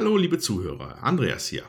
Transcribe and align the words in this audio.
Hallo, 0.00 0.16
liebe 0.16 0.38
Zuhörer, 0.38 1.02
Andreas 1.02 1.48
hier. 1.48 1.62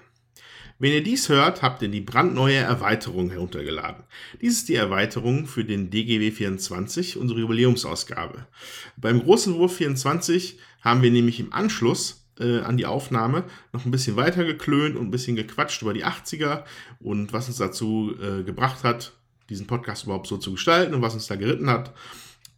Wenn 0.80 0.94
ihr 0.94 1.04
dies 1.04 1.28
hört, 1.28 1.62
habt 1.62 1.82
ihr 1.82 1.90
die 1.90 2.00
brandneue 2.00 2.56
Erweiterung 2.56 3.30
heruntergeladen. 3.30 4.06
Dies 4.40 4.60
ist 4.60 4.70
die 4.70 4.76
Erweiterung 4.76 5.48
für 5.48 5.66
den 5.66 5.90
DGW 5.90 6.32
24, 6.32 7.18
unsere 7.18 7.42
Jubiläumsausgabe. 7.42 8.48
Beim 8.96 9.22
großen 9.22 9.56
Wurf 9.56 9.76
24 9.76 10.58
haben 10.80 11.02
wir 11.02 11.12
nämlich 11.12 11.42
im 11.42 11.52
Anschluss 11.52 12.26
äh, 12.40 12.60
an 12.60 12.78
die 12.78 12.86
Aufnahme 12.86 13.44
noch 13.74 13.84
ein 13.84 13.92
bisschen 13.92 14.16
weiter 14.16 14.46
geklönt 14.46 14.96
und 14.96 15.08
ein 15.08 15.12
bisschen 15.12 15.36
gequatscht 15.36 15.82
über 15.82 15.94
die 15.94 16.06
80er 16.06 16.64
und 17.02 17.34
was 17.34 17.50
uns 17.50 17.58
dazu 17.58 18.16
äh, 18.22 18.44
gebracht 18.44 18.86
hat, 18.86 19.12
diesen 19.50 19.68
Podcast 19.68 20.06
überhaupt 20.06 20.28
so 20.28 20.38
zu 20.38 20.54
gestalten 20.54 20.94
und 20.94 21.02
was 21.02 21.16
uns 21.16 21.28
da 21.28 21.36
geritten 21.36 21.70
hat. 21.70 21.94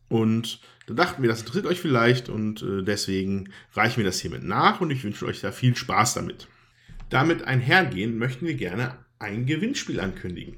Und 0.07 0.59
da 0.87 0.93
dachten 0.93 1.21
wir, 1.21 1.29
das 1.29 1.41
interessiert 1.41 1.65
euch 1.65 1.79
vielleicht 1.79 2.29
und 2.29 2.61
äh, 2.61 2.83
deswegen 2.83 3.49
reichen 3.73 3.97
wir 3.97 4.05
das 4.05 4.19
hiermit 4.19 4.43
nach 4.43 4.81
und 4.81 4.91
ich 4.91 5.03
wünsche 5.03 5.25
euch 5.25 5.41
da 5.41 5.51
viel 5.51 5.75
Spaß 5.75 6.15
damit. 6.15 6.47
Damit 7.09 7.43
einhergehend 7.43 8.17
möchten 8.17 8.45
wir 8.45 8.55
gerne 8.55 8.97
ein 9.19 9.45
Gewinnspiel 9.45 9.99
ankündigen. 9.99 10.55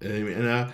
Äh, 0.00 0.20
in 0.20 0.34
einer 0.34 0.72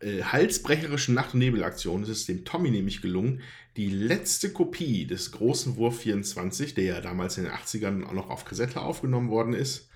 äh, 0.00 0.22
halsbrecherischen 0.22 1.14
Nacht- 1.14 1.34
und 1.34 1.40
Nebelaktion 1.40 2.02
ist 2.02 2.08
es 2.08 2.26
dem 2.26 2.44
Tommy 2.44 2.70
nämlich 2.70 3.02
gelungen, 3.02 3.42
die 3.76 3.90
letzte 3.90 4.50
Kopie 4.50 5.06
des 5.06 5.32
großen 5.32 5.76
Wurf 5.76 6.00
24, 6.00 6.74
der 6.74 6.84
ja 6.84 7.00
damals 7.00 7.36
in 7.36 7.44
den 7.44 7.52
80ern 7.52 8.04
auch 8.04 8.12
noch 8.12 8.30
auf 8.30 8.44
Kassette 8.44 8.80
aufgenommen 8.80 9.28
worden 9.28 9.52
ist, 9.52 9.88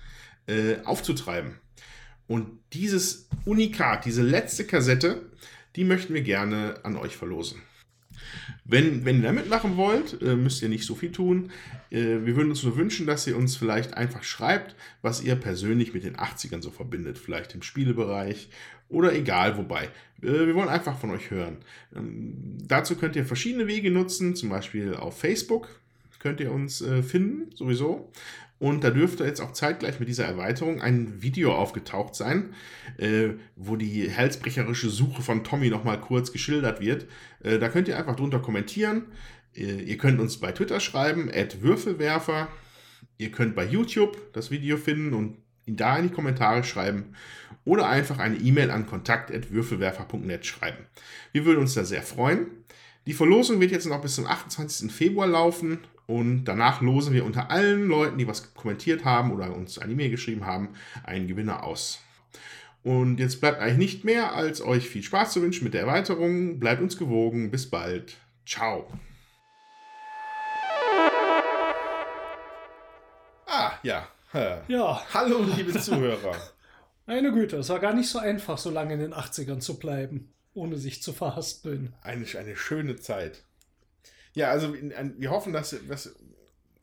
äh, 0.47 0.77
aufzutreiben. 0.83 1.55
Und 2.27 2.59
dieses 2.73 3.27
Unikat, 3.45 4.05
diese 4.05 4.21
letzte 4.21 4.65
Kassette, 4.65 5.23
die 5.75 5.83
möchten 5.83 6.13
wir 6.13 6.21
gerne 6.21 6.75
an 6.83 6.95
euch 6.95 7.17
verlosen. 7.17 7.61
Wenn, 8.63 9.05
wenn 9.05 9.17
ihr 9.17 9.23
da 9.23 9.31
mitmachen 9.31 9.77
wollt, 9.77 10.21
äh, 10.21 10.35
müsst 10.35 10.61
ihr 10.61 10.69
nicht 10.69 10.85
so 10.85 10.95
viel 10.95 11.11
tun. 11.11 11.51
Äh, 11.89 12.19
wir 12.23 12.35
würden 12.35 12.49
uns 12.49 12.63
nur 12.63 12.77
wünschen, 12.77 13.07
dass 13.07 13.27
ihr 13.27 13.35
uns 13.35 13.55
vielleicht 13.55 13.95
einfach 13.95 14.23
schreibt, 14.23 14.75
was 15.01 15.21
ihr 15.23 15.35
persönlich 15.35 15.93
mit 15.93 16.03
den 16.03 16.15
80ern 16.15 16.61
so 16.61 16.69
verbindet. 16.69 17.17
Vielleicht 17.17 17.53
im 17.53 17.63
Spielebereich 17.63 18.49
oder 18.89 19.13
egal 19.13 19.57
wobei. 19.57 19.85
Äh, 20.21 20.47
wir 20.47 20.55
wollen 20.55 20.69
einfach 20.69 20.97
von 20.97 21.11
euch 21.11 21.31
hören. 21.31 21.57
Ähm, 21.95 22.57
dazu 22.65 22.95
könnt 22.95 23.15
ihr 23.15 23.25
verschiedene 23.25 23.67
Wege 23.67 23.91
nutzen, 23.91 24.35
zum 24.35 24.49
Beispiel 24.49 24.95
auf 24.95 25.19
Facebook 25.19 25.67
könnt 26.19 26.39
ihr 26.39 26.51
uns 26.51 26.85
finden, 27.01 27.49
sowieso. 27.55 28.11
Und 28.61 28.83
da 28.83 28.91
dürfte 28.91 29.25
jetzt 29.25 29.41
auch 29.41 29.53
zeitgleich 29.53 29.99
mit 29.99 30.07
dieser 30.07 30.25
Erweiterung 30.25 30.81
ein 30.81 31.23
Video 31.23 31.55
aufgetaucht 31.55 32.13
sein, 32.13 32.53
äh, 32.97 33.29
wo 33.55 33.75
die 33.75 34.15
halsbrecherische 34.15 34.91
Suche 34.91 35.23
von 35.23 35.43
Tommy 35.43 35.71
nochmal 35.71 35.99
kurz 35.99 36.31
geschildert 36.31 36.79
wird. 36.79 37.07
Äh, 37.41 37.57
da 37.57 37.69
könnt 37.69 37.87
ihr 37.87 37.97
einfach 37.97 38.15
drunter 38.15 38.37
kommentieren. 38.37 39.05
Äh, 39.55 39.81
ihr 39.81 39.97
könnt 39.97 40.19
uns 40.19 40.37
bei 40.37 40.51
Twitter 40.51 40.79
schreiben, 40.79 41.31
Würfelwerfer. 41.61 42.49
Ihr 43.17 43.31
könnt 43.31 43.55
bei 43.55 43.65
YouTube 43.65 44.31
das 44.31 44.51
Video 44.51 44.77
finden 44.77 45.15
und 45.15 45.37
ihn 45.65 45.75
da 45.75 45.97
in 45.97 46.09
die 46.09 46.13
Kommentare 46.13 46.63
schreiben 46.63 47.15
oder 47.65 47.89
einfach 47.89 48.19
eine 48.19 48.37
E-Mail 48.37 48.69
an 48.69 48.85
kontakt.würfelwerfer.net 48.85 50.45
schreiben. 50.45 50.85
Wir 51.31 51.45
würden 51.45 51.61
uns 51.61 51.73
da 51.73 51.83
sehr 51.83 52.03
freuen. 52.03 52.45
Die 53.07 53.13
Verlosung 53.13 53.59
wird 53.59 53.71
jetzt 53.71 53.87
noch 53.87 54.03
bis 54.03 54.13
zum 54.13 54.27
28. 54.27 54.91
Februar 54.91 55.25
laufen 55.25 55.79
und 56.11 56.43
danach 56.43 56.81
losen 56.81 57.13
wir 57.13 57.23
unter 57.23 57.49
allen 57.51 57.87
Leuten, 57.87 58.17
die 58.17 58.27
was 58.27 58.53
kommentiert 58.53 59.05
haben 59.05 59.31
oder 59.31 59.55
uns 59.55 59.79
eine 59.79 59.93
E-Mail 59.93 60.09
geschrieben 60.09 60.45
haben, 60.45 60.73
einen 61.05 61.29
Gewinner 61.29 61.63
aus. 61.63 62.01
Und 62.83 63.21
jetzt 63.21 63.39
bleibt 63.39 63.61
eigentlich 63.61 63.77
nicht 63.77 64.03
mehr, 64.03 64.33
als 64.33 64.61
euch 64.61 64.89
viel 64.89 65.03
Spaß 65.03 65.31
zu 65.31 65.41
wünschen 65.41 65.63
mit 65.63 65.73
der 65.73 65.81
Erweiterung. 65.81 66.59
Bleibt 66.59 66.81
uns 66.81 66.97
gewogen. 66.97 67.49
Bis 67.49 67.69
bald. 67.69 68.17
Ciao. 68.45 68.91
Ah, 73.45 73.71
ja. 73.81 74.05
Ja. 74.67 75.01
Hallo, 75.13 75.45
liebe 75.55 75.79
Zuhörer. 75.79 76.35
Meine 77.05 77.31
Güte, 77.31 77.57
es 77.57 77.69
war 77.69 77.79
gar 77.79 77.93
nicht 77.93 78.09
so 78.09 78.19
einfach, 78.19 78.57
so 78.57 78.69
lange 78.69 78.95
in 78.95 78.99
den 78.99 79.13
80ern 79.13 79.59
zu 79.59 79.79
bleiben, 79.79 80.33
ohne 80.53 80.77
sich 80.77 81.01
zu 81.01 81.13
verhaspeln. 81.13 81.93
Eine, 82.01 82.25
eine 82.37 82.55
schöne 82.57 82.97
Zeit. 82.97 83.45
Ja, 84.33 84.49
also 84.49 84.73
wir 84.73 85.29
hoffen, 85.29 85.53
dass, 85.53 85.75
dass 85.87 86.15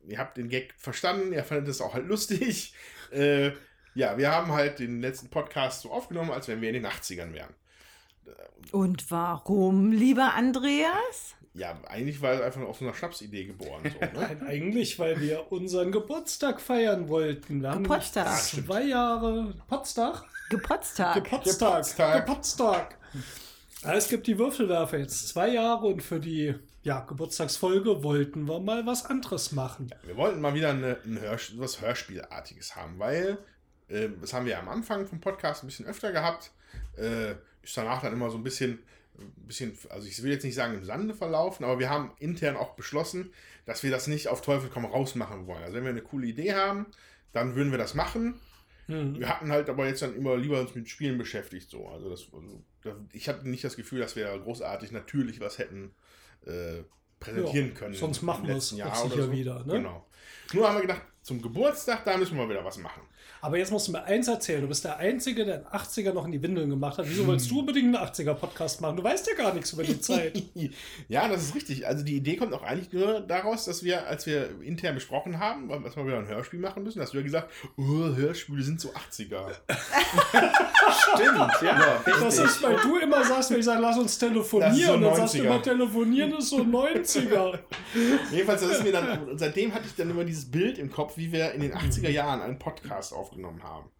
ihr 0.06 0.18
habt 0.18 0.36
den 0.36 0.48
Gag 0.48 0.74
verstanden, 0.76 1.32
ihr 1.32 1.44
fandet 1.44 1.68
es 1.68 1.80
auch 1.80 1.94
halt 1.94 2.06
lustig. 2.06 2.74
Äh, 3.10 3.52
ja, 3.94 4.18
wir 4.18 4.30
haben 4.30 4.52
halt 4.52 4.80
den 4.80 5.00
letzten 5.00 5.30
Podcast 5.30 5.80
so 5.80 5.90
aufgenommen, 5.90 6.30
als 6.30 6.46
wenn 6.46 6.60
wir 6.60 6.68
in 6.68 6.74
den 6.74 6.86
80ern 6.86 7.32
wären. 7.32 7.54
Und 8.70 9.10
warum, 9.10 9.92
lieber 9.92 10.34
Andreas? 10.34 11.36
Ja, 11.54 11.76
eigentlich 11.86 12.20
war 12.20 12.34
es 12.34 12.40
einfach 12.42 12.60
nur 12.60 12.68
auf 12.68 12.78
so 12.78 12.84
einer 12.84 12.94
Schnapsidee 12.94 13.46
geboren. 13.46 13.82
So, 13.82 13.98
ne? 13.98 14.10
Nein, 14.14 14.42
eigentlich, 14.46 14.98
weil 14.98 15.20
wir 15.20 15.50
unseren 15.50 15.90
Geburtstag 15.90 16.60
feiern 16.60 17.08
wollten. 17.08 17.62
Wir 17.62 17.72
Geburtstag. 17.72 18.38
zwei 18.38 18.82
Jahre 18.84 19.54
Potztag. 19.66 20.24
Geburtstag. 20.50 21.14
Geburtstag. 21.24 21.82
Geburtstag. 21.84 22.26
Geburtstag. 22.26 22.98
Ja, 23.82 23.94
es 23.94 24.08
gibt 24.08 24.26
die 24.26 24.38
Würfelwerfer 24.38 24.98
jetzt 24.98 25.28
zwei 25.28 25.48
Jahre 25.50 25.86
und 25.86 26.02
für 26.02 26.18
die 26.18 26.54
ja, 26.82 27.00
Geburtstagsfolge 27.00 28.02
wollten 28.02 28.44
wir 28.46 28.60
mal 28.60 28.86
was 28.86 29.04
anderes 29.04 29.52
machen. 29.52 29.88
Ja, 29.90 29.96
wir 30.08 30.16
wollten 30.16 30.40
mal 30.40 30.54
wieder 30.54 30.70
eine, 30.70 30.98
ein 31.04 31.20
Hörs 31.20 31.52
was 31.56 31.80
Hörspielartiges 31.80 32.74
haben, 32.76 32.98
weil 32.98 33.38
äh, 33.88 34.08
das 34.20 34.32
haben 34.32 34.46
wir 34.46 34.52
ja 34.52 34.60
am 34.60 34.68
Anfang 34.68 35.06
vom 35.06 35.20
Podcast 35.20 35.62
ein 35.62 35.66
bisschen 35.66 35.86
öfter 35.86 36.12
gehabt. 36.12 36.50
Äh, 36.96 37.32
ist 37.62 37.76
danach 37.76 38.02
dann 38.02 38.12
immer 38.12 38.30
so 38.30 38.36
ein 38.36 38.42
bisschen, 38.42 38.78
ein 39.18 39.46
bisschen, 39.46 39.76
also 39.90 40.08
ich 40.08 40.22
will 40.22 40.32
jetzt 40.32 40.44
nicht 40.44 40.54
sagen 40.54 40.74
im 40.74 40.84
Sande 40.84 41.14
verlaufen, 41.14 41.64
aber 41.64 41.78
wir 41.78 41.90
haben 41.90 42.12
intern 42.18 42.56
auch 42.56 42.74
beschlossen, 42.74 43.32
dass 43.64 43.82
wir 43.82 43.90
das 43.90 44.06
nicht 44.06 44.28
auf 44.28 44.42
Teufel 44.42 44.70
komm 44.72 44.86
raus 44.86 45.14
machen 45.14 45.46
wollen. 45.46 45.62
Also 45.62 45.74
wenn 45.74 45.84
wir 45.84 45.90
eine 45.90 46.02
coole 46.02 46.26
Idee 46.26 46.54
haben, 46.54 46.86
dann 47.32 47.54
würden 47.54 47.70
wir 47.70 47.78
das 47.78 47.94
machen. 47.94 48.40
Mhm. 48.88 49.18
Wir 49.18 49.28
hatten 49.28 49.52
halt 49.52 49.68
aber 49.68 49.86
jetzt 49.86 50.02
dann 50.02 50.16
immer 50.16 50.36
lieber 50.36 50.60
uns 50.60 50.74
mit 50.74 50.88
Spielen 50.88 51.18
beschäftigt. 51.18 51.70
So. 51.70 51.86
Also 51.88 52.08
das, 52.08 52.26
also, 52.32 52.62
ich 53.12 53.28
hatte 53.28 53.48
nicht 53.48 53.64
das 53.64 53.76
Gefühl, 53.76 54.00
dass 54.00 54.16
wir 54.16 54.26
großartig 54.38 54.92
natürlich 54.92 55.40
was 55.40 55.58
hätten 55.58 55.94
äh, 56.46 56.82
präsentieren 57.20 57.68
ja, 57.68 57.74
können. 57.74 57.94
Sonst 57.94 58.22
machen 58.22 58.46
wir 58.46 58.56
es 58.56 58.70
sicher 58.70 58.94
so. 58.94 59.32
wieder. 59.32 59.64
Ne? 59.64 59.74
Genau. 59.74 60.06
Nur 60.52 60.68
haben 60.68 60.76
wir 60.76 60.82
gedacht, 60.82 61.02
zum 61.22 61.42
Geburtstag, 61.42 62.04
da 62.04 62.16
müssen 62.16 62.36
wir 62.36 62.48
wieder 62.48 62.64
was 62.64 62.78
machen. 62.78 63.02
Aber 63.40 63.56
jetzt 63.58 63.70
musst 63.70 63.88
du 63.88 63.92
mir 63.92 64.02
eins 64.04 64.26
erzählen. 64.26 64.60
Du 64.60 64.68
bist 64.68 64.84
der 64.84 64.96
Einzige, 64.96 65.44
der 65.44 65.56
in 65.56 65.64
80er 65.66 66.12
noch 66.12 66.24
in 66.24 66.32
die 66.32 66.42
Windeln 66.42 66.70
gemacht 66.70 66.98
hat. 66.98 67.06
Wieso 67.08 67.26
wolltest 67.26 67.50
du 67.50 67.60
unbedingt 67.60 67.94
einen 67.94 68.04
80er-Podcast 68.04 68.80
machen? 68.80 68.96
Du 68.96 69.04
weißt 69.04 69.28
ja 69.28 69.34
gar 69.34 69.54
nichts 69.54 69.72
über 69.72 69.84
die 69.84 70.00
Zeit. 70.00 70.42
ja, 71.08 71.28
das 71.28 71.42
ist 71.42 71.54
richtig. 71.54 71.86
Also 71.86 72.04
die 72.04 72.16
Idee 72.16 72.36
kommt 72.36 72.52
auch 72.52 72.62
eigentlich 72.62 72.92
nur 72.92 73.20
daraus, 73.20 73.64
dass 73.64 73.84
wir, 73.84 74.06
als 74.08 74.26
wir 74.26 74.50
intern 74.62 74.94
besprochen 74.94 75.38
haben, 75.38 75.68
dass 75.84 75.96
wir 75.96 76.06
wieder 76.06 76.18
ein 76.18 76.26
Hörspiel 76.26 76.58
machen 76.58 76.82
müssen, 76.82 77.00
hast 77.00 77.12
du 77.12 77.18
ja 77.18 77.22
gesagt, 77.22 77.50
oh, 77.76 77.82
Hörspiele 77.82 78.62
sind 78.62 78.80
so 78.80 78.90
80er. 78.90 79.50
Stimmt, 81.14 81.62
ja. 81.62 82.02
Das 82.04 82.38
ist, 82.38 82.62
weil 82.62 82.76
du 82.76 82.98
immer 82.98 83.24
sagst, 83.24 83.50
wenn 83.50 83.60
ich 83.60 83.64
sage, 83.64 83.80
lass 83.80 83.98
uns 83.98 84.18
telefonieren. 84.18 84.74
So 84.74 84.96
dann 84.98 85.14
sagst 85.14 85.34
du 85.34 85.38
immer, 85.38 85.62
telefonieren 85.62 86.32
ist 86.36 86.50
so 86.50 86.58
90er. 86.58 87.58
Jedenfalls, 88.32 88.62
das 88.62 88.70
ist 88.72 88.82
mir 88.82 88.92
dann, 88.92 89.38
seitdem 89.38 89.72
hatte 89.72 89.84
ich 89.86 89.94
dann 89.94 90.10
immer 90.10 90.24
dieses 90.24 90.50
Bild 90.50 90.78
im 90.78 90.90
Kopf, 90.90 91.16
wie 91.16 91.30
wir 91.30 91.52
in 91.52 91.60
den 91.60 91.72
80er 91.72 92.10
Jahren 92.10 92.40
einen 92.40 92.58
Podcast 92.58 93.12
aufnehmen 93.12 93.17
aufgenommen 93.18 93.62
haben. 93.62 93.90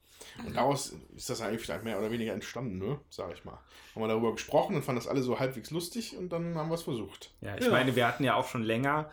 Und 0.45 0.57
daraus 0.57 0.95
ist 1.17 1.31
das 1.31 1.41
eigentlich 1.41 1.63
vielleicht 1.63 1.85
mehr 1.85 1.99
oder 1.99 2.11
weniger 2.11 2.33
entstanden, 2.33 2.79
ne? 2.79 3.01
Sag 3.11 3.33
ich 3.33 3.45
mal. 3.45 3.59
Haben 3.95 4.03
wir 4.03 4.09
darüber 4.09 4.33
gesprochen 4.33 4.77
und 4.77 4.83
fanden 4.83 5.01
das 5.01 5.09
alle 5.09 5.23
so 5.23 5.39
halbwegs 5.39 5.71
lustig 5.71 6.17
und 6.17 6.31
dann 6.31 6.57
haben 6.57 6.69
wir 6.69 6.75
es 6.75 6.83
versucht. 6.83 7.33
Ja, 7.41 7.57
ich 7.57 7.65
ja. 7.65 7.71
meine, 7.71 7.97
wir 7.97 8.07
hatten 8.07 8.25
ja 8.25 8.35
auch 8.35 8.49
schon 8.49 8.63
länger 8.63 9.11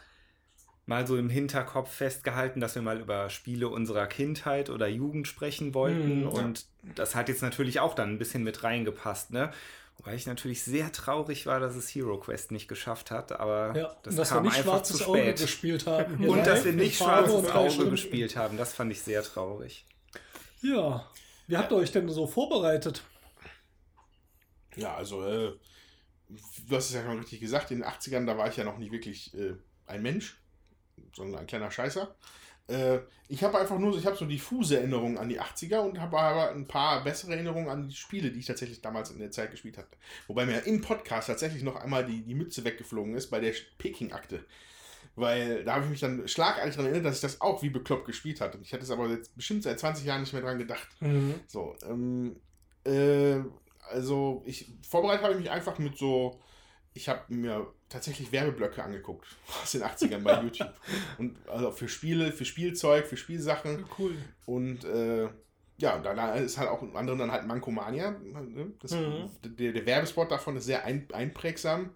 mal 0.85 1.07
so 1.07 1.17
im 1.17 1.29
Hinterkopf 1.29 1.91
festgehalten, 1.91 2.59
dass 2.59 2.75
wir 2.75 2.81
mal 2.81 2.99
über 2.99 3.29
Spiele 3.29 3.69
unserer 3.69 4.07
Kindheit 4.07 4.69
oder 4.69 4.87
Jugend 4.87 5.27
sprechen 5.27 5.73
wollten. 5.73 6.21
Mhm, 6.21 6.27
und 6.27 6.65
das 6.95 7.15
hat 7.15 7.29
jetzt 7.29 7.41
natürlich 7.41 7.79
auch 7.79 7.95
dann 7.95 8.09
ein 8.11 8.17
bisschen 8.19 8.43
mit 8.43 8.63
reingepasst, 8.63 9.31
ne? 9.31 9.51
Wobei 9.97 10.13
ich 10.13 10.27
natürlich 10.27 10.61
sehr 10.61 10.91
traurig 10.91 11.45
war, 11.45 11.61
dass 11.61 11.75
es 11.75 11.87
Hero 11.89 12.19
Quest 12.19 12.51
nicht 12.51 12.67
geschafft 12.67 13.11
hat, 13.11 13.31
aber 13.31 13.73
ja, 13.77 13.95
das 14.03 14.17
dass 14.17 14.29
kam 14.29 14.43
wir 14.43 14.49
nicht 14.49 14.59
einfach 14.59 14.73
schwarzes 14.73 14.97
zu 14.97 15.05
Auge 15.05 15.21
spät. 15.21 15.37
gespielt 15.37 15.87
haben. 15.87 16.25
und 16.27 16.45
dass 16.45 16.65
wir 16.65 16.73
nicht 16.73 16.97
schwarzes 16.97 17.49
Auge 17.49 17.89
gespielt 17.89 18.35
haben, 18.35 18.57
das 18.57 18.73
fand 18.73 18.91
ich 18.91 19.01
sehr 19.01 19.23
traurig. 19.23 19.85
Ja, 20.65 21.11
wie 21.47 21.57
habt 21.57 21.71
ihr 21.71 21.77
euch 21.77 21.91
denn 21.91 22.09
so 22.09 22.25
vorbereitet? 22.25 23.03
Ja, 24.75 24.95
also, 24.95 25.23
äh, 25.25 25.53
du 26.67 26.75
hast 26.75 26.89
es 26.89 26.95
ja 26.95 27.03
schon 27.03 27.19
richtig 27.19 27.39
gesagt, 27.39 27.71
in 27.71 27.79
den 27.79 27.87
80ern, 27.87 28.25
da 28.25 28.37
war 28.37 28.47
ich 28.49 28.57
ja 28.57 28.63
noch 28.63 28.77
nicht 28.77 28.91
wirklich 28.91 29.33
äh, 29.35 29.53
ein 29.85 30.01
Mensch, 30.01 30.41
sondern 31.13 31.41
ein 31.41 31.47
kleiner 31.47 31.71
Scheißer. 31.71 32.15
Äh, 32.67 32.99
ich 33.27 33.43
habe 33.43 33.59
einfach 33.59 33.77
nur 33.77 33.95
ich 33.95 34.05
habe 34.05 34.15
so 34.15 34.25
diffuse 34.25 34.77
Erinnerungen 34.77 35.19
an 35.19 35.29
die 35.29 35.39
80er 35.39 35.79
und 35.79 35.99
habe 35.99 36.17
aber 36.17 36.51
ein 36.51 36.67
paar 36.67 37.03
bessere 37.03 37.33
Erinnerungen 37.33 37.69
an 37.69 37.87
die 37.87 37.95
Spiele, 37.95 38.31
die 38.31 38.39
ich 38.39 38.47
tatsächlich 38.47 38.81
damals 38.81 39.11
in 39.11 39.19
der 39.19 39.31
Zeit 39.31 39.51
gespielt 39.51 39.77
hatte. 39.77 39.97
Wobei 40.27 40.45
mir 40.45 40.65
im 40.65 40.81
Podcast 40.81 41.27
tatsächlich 41.27 41.61
noch 41.61 41.75
einmal 41.75 42.05
die, 42.05 42.23
die 42.23 42.33
Mütze 42.33 42.63
weggeflogen 42.63 43.13
ist 43.15 43.29
bei 43.29 43.39
der 43.39 43.53
Peking-Akte. 43.77 44.45
Weil 45.15 45.63
da 45.63 45.75
habe 45.75 45.85
ich 45.85 45.91
mich 45.91 45.99
dann 46.01 46.27
schlagartig 46.27 46.75
daran 46.75 46.91
erinnert, 46.91 47.05
dass 47.07 47.15
ich 47.15 47.21
das 47.21 47.39
auch 47.39 47.63
wie 47.63 47.69
bekloppt 47.69 48.05
gespielt 48.05 48.41
hatte. 48.41 48.59
Ich 48.61 48.73
hatte 48.73 48.83
es 48.83 48.91
aber 48.91 49.07
jetzt 49.07 49.35
bestimmt 49.35 49.63
seit 49.63 49.79
20 49.79 50.05
Jahren 50.05 50.21
nicht 50.21 50.33
mehr 50.33 50.41
dran 50.41 50.57
gedacht. 50.57 50.87
Mhm. 50.99 51.35
So, 51.47 51.75
ähm, 51.89 52.35
äh, 52.85 53.37
also 53.89 54.43
ich 54.45 54.69
vorbereitet 54.87 55.23
habe 55.23 55.33
ich 55.33 55.39
mich 55.39 55.51
einfach 55.51 55.77
mit 55.79 55.97
so 55.97 56.39
ich 56.95 57.09
habe 57.09 57.21
mir 57.27 57.67
tatsächlich 57.89 58.31
Werbeblöcke 58.31 58.81
angeguckt 58.81 59.27
aus 59.61 59.73
den 59.73 59.83
80ern 59.83 60.23
bei 60.23 60.41
YouTube. 60.41 60.73
Und 61.19 61.37
also 61.47 61.71
für 61.71 61.87
Spiele, 61.87 62.31
für 62.31 62.45
Spielzeug, 62.45 63.05
für 63.05 63.17
Spielsachen. 63.17 63.85
Cool. 63.99 64.15
Und 64.45 64.85
äh, 64.85 65.27
ja, 65.77 65.99
da, 65.99 66.35
ist 66.35 66.57
halt 66.57 66.69
auch 66.69 66.81
unter 66.81 66.97
anderem 66.97 67.19
dann 67.19 67.31
halt 67.31 67.45
Mankomania. 67.45 68.11
ne? 68.11 68.71
Das, 68.81 68.91
Mhm. 68.91 69.29
der, 69.43 69.73
der 69.73 69.85
Werbespot 69.85 70.31
davon 70.31 70.55
ist 70.55 70.65
sehr 70.65 70.85
ein, 70.85 71.05
einprägsam. 71.11 71.89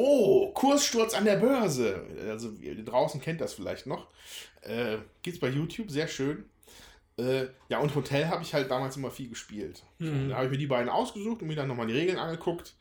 Oh, 0.00 0.52
Kurssturz 0.52 1.12
an 1.12 1.24
der 1.24 1.38
Börse. 1.38 2.06
Also 2.28 2.52
ihr 2.60 2.84
draußen 2.84 3.20
kennt 3.20 3.40
das 3.40 3.54
vielleicht 3.54 3.88
noch. 3.88 4.06
Äh, 4.60 4.98
gibt's 5.22 5.40
bei 5.40 5.48
YouTube, 5.48 5.90
sehr 5.90 6.06
schön. 6.06 6.44
Äh, 7.18 7.46
ja, 7.68 7.80
und 7.80 7.92
Hotel 7.96 8.28
habe 8.28 8.44
ich 8.44 8.54
halt 8.54 8.70
damals 8.70 8.96
immer 8.96 9.10
viel 9.10 9.28
gespielt. 9.28 9.82
Mhm. 9.98 10.28
Da 10.28 10.36
habe 10.36 10.46
ich 10.46 10.52
mir 10.52 10.58
die 10.58 10.68
beiden 10.68 10.88
ausgesucht 10.88 11.42
und 11.42 11.48
mir 11.48 11.56
dann 11.56 11.66
nochmal 11.66 11.88
die 11.88 11.94
Regeln 11.94 12.16
angeguckt. 12.16 12.76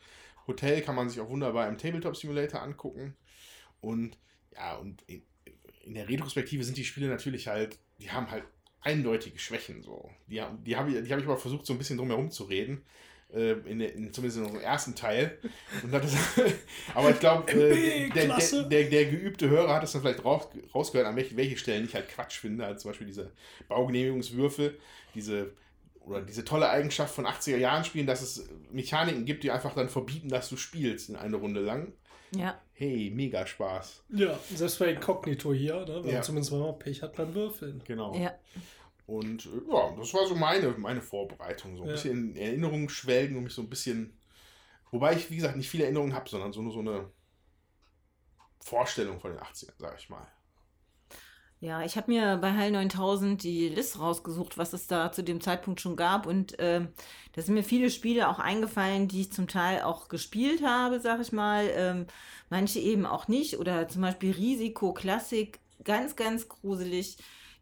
Hotel 0.45 0.81
kann 0.81 0.93
man 0.93 1.09
sich 1.09 1.19
auch 1.19 1.29
wunderbar 1.29 1.67
im 1.67 1.79
Tabletop 1.79 2.15
Simulator 2.15 2.61
angucken. 2.61 3.15
Und 3.81 4.15
ja, 4.53 4.75
und 4.75 5.01
in, 5.07 5.23
in 5.85 5.95
der 5.95 6.07
Retrospektive 6.07 6.63
sind 6.63 6.77
die 6.77 6.85
Spiele 6.85 7.07
natürlich 7.07 7.47
halt, 7.47 7.79
die 7.99 8.11
haben 8.11 8.29
halt 8.29 8.43
eindeutige 8.81 9.39
Schwächen 9.39 9.81
so. 9.81 10.11
Die, 10.27 10.39
die 10.63 10.77
habe 10.77 10.91
ich, 10.91 11.03
die 11.03 11.11
hab 11.11 11.19
ich 11.19 11.25
aber 11.25 11.37
versucht, 11.37 11.65
so 11.65 11.73
ein 11.73 11.79
bisschen 11.79 11.97
drum 11.97 12.09
herum 12.09 12.29
zu 12.29 12.43
reden. 12.43 12.83
Äh, 13.33 13.51
in 13.69 13.81
in, 13.81 14.13
zumindest 14.13 14.37
in 14.37 14.45
unserem 14.45 14.61
ersten 14.61 14.95
Teil. 14.95 15.37
Und 15.83 15.93
das, 15.93 16.15
aber 16.95 17.09
ich 17.09 17.19
glaube, 17.19 17.51
äh, 17.51 18.09
der, 18.09 18.27
der, 18.27 18.63
der, 18.63 18.89
der 18.89 19.05
geübte 19.05 19.49
Hörer 19.49 19.73
hat 19.75 19.83
das 19.83 19.91
dann 19.91 20.01
vielleicht 20.01 20.23
raus, 20.23 20.47
rausgehört, 20.73 21.07
an 21.07 21.15
welche, 21.17 21.35
welche 21.35 21.57
Stellen 21.57 21.83
ich 21.83 21.93
halt 21.93 22.07
Quatsch 22.07 22.37
finde. 22.37 22.65
Also 22.65 22.83
zum 22.83 22.91
Beispiel 22.91 23.07
diese 23.07 23.31
Baugenehmigungswürfel, 23.67 24.77
diese 25.13 25.51
oder 26.01 26.21
diese 26.21 26.45
tolle 26.45 26.69
Eigenschaft 26.69 27.13
von 27.13 27.25
80er 27.25 27.57
Jahren 27.57 27.83
Spielen, 27.83 28.07
dass 28.07 28.21
es 28.21 28.47
Mechaniken 28.71 29.25
gibt, 29.25 29.43
die 29.43 29.51
einfach 29.51 29.75
dann 29.75 29.89
verbieten, 29.89 30.29
dass 30.29 30.47
du 30.47 30.55
spielst 30.55 31.09
in 31.09 31.17
eine 31.17 31.35
Runde 31.35 31.59
lang. 31.59 31.91
Ja. 32.31 32.59
Hey, 32.73 33.11
mega 33.13 33.45
Spaß. 33.45 34.03
Ja, 34.09 34.39
selbst 34.53 34.79
bei 34.79 34.87
Inkognito 34.91 35.53
hier, 35.53 35.85
ne? 35.85 35.99
wenn 36.01 36.07
Ja. 36.07 36.13
man 36.15 36.23
zumindest 36.23 36.51
wenn 36.53 36.59
man 36.59 36.79
Pech 36.79 37.01
hat 37.01 37.15
beim 37.15 37.33
Würfeln. 37.33 37.81
Genau. 37.85 38.15
Ja. 38.15 38.33
Und 39.07 39.47
äh, 39.47 39.49
ja, 39.73 39.95
das 39.97 40.13
war 40.13 40.27
so 40.27 40.35
meine, 40.35 40.69
meine 40.77 41.01
Vorbereitung. 41.01 41.77
So 41.77 41.83
ein 41.83 41.87
Ja. 41.87 41.93
bisschen 41.93 42.35
in 42.35 42.37
Erinnerungen 42.37 42.89
schwelgen 42.89 43.37
und 43.37 43.45
mich 43.45 43.53
so 43.55 43.63
ein 43.63 43.69
bisschen. 43.69 44.17
Wobei 44.91 45.15
ich, 45.15 45.31
wie 45.31 45.37
gesagt, 45.37 45.57
nicht 45.57 45.69
viele 45.69 45.85
Erinnerungen 45.85 46.15
habe, 46.15 46.29
sondern 46.29 46.53
so 46.53 46.61
nur 46.63 46.73
so 46.73 46.79
eine 46.79 47.11
Vorstellung 48.63 49.19
von 49.19 49.31
den 49.31 49.39
80ern, 49.39 49.73
sag 49.79 49.97
ich 49.99 50.09
mal. 50.09 50.27
Ja, 51.59 51.83
ich 51.83 51.97
habe 51.97 52.11
mir 52.11 52.37
bei 52.37 52.53
Hall 52.53 52.69
9000 52.69 53.41
die 53.41 53.67
Liste 53.69 53.97
rausgesucht, 53.99 54.59
was 54.59 54.73
es 54.73 54.85
da 54.85 55.11
zu 55.11 55.23
dem 55.23 55.41
Zeitpunkt 55.41 55.81
schon 55.81 55.95
gab. 55.95 56.27
Und 56.27 56.55
ähm, 56.59 56.89
da 57.33 57.41
sind 57.41 57.55
mir 57.55 57.63
viele 57.63 57.89
Spiele 57.89 58.29
auch 58.29 58.37
eingefallen, 58.37 59.07
die 59.07 59.21
ich 59.21 59.31
zum 59.31 59.47
Teil 59.47 59.81
auch 59.81 60.07
gespielt 60.07 60.61
habe, 60.63 60.99
sag 60.99 61.19
ich 61.19 61.31
mal. 61.31 61.67
Ähm, 61.73 62.05
manche 62.51 62.79
eben 62.79 63.07
auch 63.07 63.27
nicht. 63.27 63.57
Oder 63.57 63.87
zum 63.87 64.03
Beispiel 64.03 64.31
Risiko 64.33 64.93
Klassik, 64.93 65.59
ganz, 65.83 66.15
ganz 66.15 66.47
gruselig. 66.47 67.17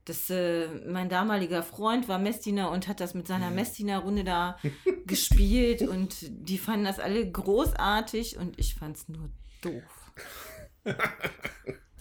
Das, 0.05 0.29
äh, 0.29 0.67
mein 0.87 1.09
damaliger 1.09 1.63
Freund 1.63 2.07
war 2.07 2.19
Messdiener 2.19 2.69
und 2.69 2.87
hat 2.87 2.99
das 2.99 3.15
mit 3.15 3.27
seiner 3.27 3.49
Messdiener-Runde 3.49 4.23
da 4.23 4.57
gespielt. 5.07 5.81
Und 5.81 6.15
die 6.29 6.57
fanden 6.59 6.85
das 6.85 6.99
alle 6.99 7.29
großartig 7.29 8.37
und 8.37 8.57
ich 8.59 8.75
fand 8.75 8.97
es 8.97 9.09
nur 9.09 9.29
doof. 9.61 10.11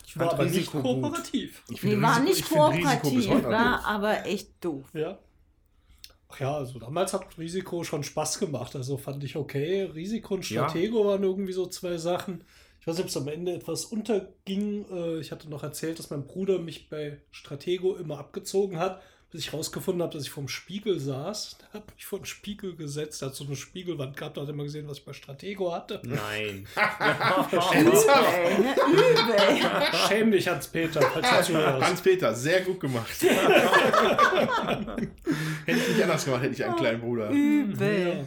Ich 0.06 0.18
war 0.18 0.32
aber 0.34 0.44
nicht 0.44 0.56
Risiko 0.56 0.82
kooperativ. 0.82 1.62
Ich 1.70 1.82
Nee, 1.82 2.00
war 2.00 2.20
Risiko- 2.22 2.28
nicht 2.28 2.48
kooperativ, 2.50 3.28
war 3.44 3.84
aber 3.86 4.26
echt 4.26 4.50
doof. 4.62 4.86
Ja. 4.92 5.18
Ach 6.28 6.40
ja, 6.40 6.54
also 6.56 6.78
damals 6.78 7.12
hat 7.14 7.38
Risiko 7.38 7.84
schon 7.84 8.02
Spaß 8.02 8.38
gemacht. 8.38 8.76
Also 8.76 8.96
fand 8.98 9.24
ich 9.24 9.36
okay. 9.36 9.82
Risiko 9.82 10.34
und 10.34 10.48
Ja. 10.50 10.68
Stratego 10.68 11.06
waren 11.06 11.22
irgendwie 11.22 11.52
so 11.52 11.66
zwei 11.66 11.96
Sachen. 11.96 12.44
Ich 12.84 12.88
weiß 12.88 12.96
nicht, 12.96 13.04
ob 13.04 13.08
es 13.08 13.16
am 13.16 13.28
Ende 13.28 13.54
etwas 13.54 13.86
unterging. 13.86 14.84
Äh, 14.92 15.18
Ich 15.20 15.32
hatte 15.32 15.48
noch 15.48 15.62
erzählt, 15.62 15.98
dass 15.98 16.10
mein 16.10 16.26
Bruder 16.26 16.58
mich 16.58 16.90
bei 16.90 17.16
Stratego 17.30 17.96
immer 17.96 18.18
abgezogen 18.18 18.78
hat, 18.78 19.00
bis 19.30 19.40
ich 19.40 19.54
rausgefunden 19.54 20.02
habe, 20.02 20.12
dass 20.12 20.24
ich 20.24 20.30
vorm 20.30 20.48
Spiegel 20.48 21.00
saß. 21.00 21.56
Der 21.72 21.80
hat 21.80 21.94
mich 21.94 22.04
vor 22.04 22.18
den 22.18 22.26
Spiegel 22.26 22.76
gesetzt, 22.76 23.22
der 23.22 23.28
hat 23.30 23.36
so 23.36 23.44
eine 23.44 23.56
Spiegelwand 23.56 24.18
gehabt, 24.18 24.36
da 24.36 24.42
hat 24.42 24.48
er 24.48 24.52
immer 24.52 24.64
gesehen, 24.64 24.86
was 24.86 24.98
ich 24.98 25.04
bei 25.06 25.14
Stratego 25.14 25.72
hatte. 25.72 26.02
Nein. 26.04 26.66
Schäm 30.08 30.30
dich, 30.30 30.46
Hans-Peter, 30.46 31.00
falls 31.00 31.46
du 31.46 31.54
zuhörst. 31.54 31.86
Hans-Peter, 31.88 32.34
sehr 32.34 32.60
gut 32.60 32.80
gemacht. 32.80 33.08
hätte 33.22 35.08
ich 35.66 35.88
nicht 35.88 36.02
anders 36.02 36.24
gemacht, 36.26 36.42
hätte 36.42 36.52
ich 36.54 36.62
einen 36.64 36.76
kleinen 36.76 37.00
Bruder. 37.00 37.30
Übel. 37.30 38.08
Ja. 38.18 38.24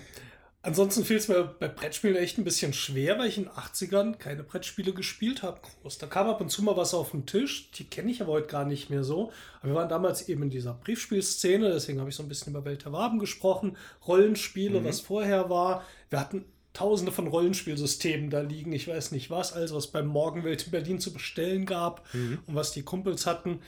Ansonsten 0.67 1.05
fiel 1.05 1.15
es 1.15 1.29
mir 1.29 1.45
bei 1.45 1.69
Brettspielen 1.69 2.17
echt 2.17 2.37
ein 2.37 2.43
bisschen 2.43 2.73
schwer, 2.73 3.17
weil 3.17 3.29
ich 3.29 3.37
in 3.37 3.45
den 3.45 3.53
80ern 3.53 4.17
keine 4.17 4.43
Brettspiele 4.43 4.91
gespielt 4.91 5.41
habe. 5.41 5.61
Groß. 5.61 5.97
Da 5.97 6.07
kam 6.07 6.27
ab 6.27 6.41
und 6.41 6.49
zu 6.49 6.61
mal 6.61 6.75
was 6.75 6.93
auf 6.93 7.11
den 7.11 7.25
Tisch. 7.25 7.71
Die 7.71 7.85
kenne 7.85 8.11
ich 8.11 8.21
aber 8.21 8.33
heute 8.33 8.47
gar 8.47 8.65
nicht 8.65 8.89
mehr 8.89 9.05
so. 9.05 9.31
Aber 9.61 9.69
wir 9.69 9.75
waren 9.75 9.87
damals 9.87 10.27
eben 10.27 10.43
in 10.43 10.49
dieser 10.49 10.73
Briefspielszene, 10.73 11.69
deswegen 11.69 12.01
habe 12.01 12.09
ich 12.09 12.17
so 12.17 12.23
ein 12.23 12.27
bisschen 12.27 12.51
über 12.51 12.65
Welt 12.65 12.83
der 12.83 12.91
Waben 12.91 13.17
gesprochen. 13.17 13.77
Rollenspiele, 14.05 14.83
was 14.83 14.99
vorher 14.99 15.49
war. 15.49 15.85
Wir 16.09 16.19
hatten 16.19 16.43
tausende 16.73 17.13
von 17.13 17.27
Rollenspielsystemen 17.27 18.29
da 18.29 18.41
liegen. 18.41 18.73
Ich 18.73 18.89
weiß 18.89 19.13
nicht 19.13 19.29
was, 19.29 19.53
also 19.53 19.77
was 19.77 19.87
beim 19.87 20.07
Morgenwelt 20.07 20.65
in 20.65 20.71
Berlin 20.71 20.99
zu 20.99 21.13
bestellen 21.13 21.65
gab 21.65 22.05
und 22.13 22.55
was 22.55 22.73
die 22.73 22.83
Kumpels 22.83 23.25
hatten. 23.25 23.61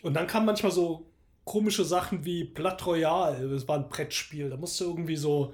Und 0.00 0.14
dann 0.14 0.26
kamen 0.26 0.46
manchmal 0.46 0.72
so 0.72 1.04
komische 1.44 1.84
Sachen 1.84 2.24
wie 2.24 2.44
Blood 2.44 2.86
Royale. 2.86 3.46
Das 3.46 3.68
war 3.68 3.76
ein 3.76 3.90
Brettspiel. 3.90 4.48
Da 4.48 4.56
musste 4.56 4.84
irgendwie 4.84 5.16
so 5.16 5.52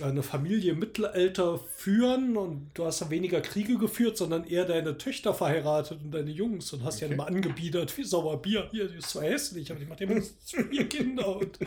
eine 0.00 0.22
Familie 0.22 0.72
im 0.72 0.78
Mittelalter 0.78 1.58
führen 1.76 2.36
und 2.38 2.70
du 2.74 2.86
hast 2.86 3.02
da 3.02 3.10
weniger 3.10 3.42
Kriege 3.42 3.76
geführt, 3.76 4.16
sondern 4.16 4.44
eher 4.44 4.64
deine 4.64 4.96
Töchter 4.96 5.34
verheiratet 5.34 6.00
und 6.02 6.12
deine 6.12 6.30
Jungs 6.30 6.72
und 6.72 6.82
hast 6.82 6.96
Okay. 6.96 7.06
ja 7.08 7.12
immer 7.12 7.26
angebiedert 7.26 7.96
wie 7.98 8.04
sauer 8.04 8.40
Bier. 8.40 8.68
Hier, 8.70 8.88
die 8.88 8.96
ist 8.98 9.10
zwar 9.10 9.24
hässlich, 9.24 9.70
aber 9.70 9.80
die 9.80 9.86
macht 9.86 10.00
immer 10.00 10.22
vier 10.70 10.88
Kinder. 10.88 11.36
Und 11.36 11.58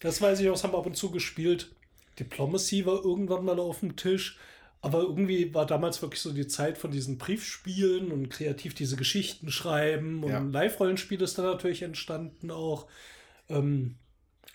das 0.00 0.20
weiß 0.20 0.40
ich 0.40 0.48
auch, 0.48 0.52
das 0.52 0.64
haben 0.64 0.74
wir 0.74 0.78
ab 0.78 0.86
und 0.86 0.96
zu 0.96 1.10
gespielt. 1.10 1.70
Diplomacy 2.18 2.84
war 2.84 3.02
irgendwann 3.02 3.44
mal 3.46 3.58
auf 3.58 3.80
dem 3.80 3.96
Tisch. 3.96 4.38
Aber 4.82 5.00
irgendwie 5.00 5.54
war 5.54 5.64
damals 5.64 6.02
wirklich 6.02 6.20
so 6.20 6.30
die 6.34 6.46
Zeit 6.46 6.76
von 6.76 6.90
diesen 6.90 7.16
Briefspielen 7.16 8.12
und 8.12 8.28
kreativ 8.28 8.74
diese 8.74 8.96
Geschichten 8.96 9.50
schreiben. 9.50 10.22
Und 10.22 10.30
Ja. 10.30 10.40
Live-Rollenspiel 10.40 11.22
ist 11.22 11.38
dann 11.38 11.46
natürlich 11.46 11.80
entstanden 11.80 12.50
auch. 12.50 12.86
Ähm, 13.48 13.94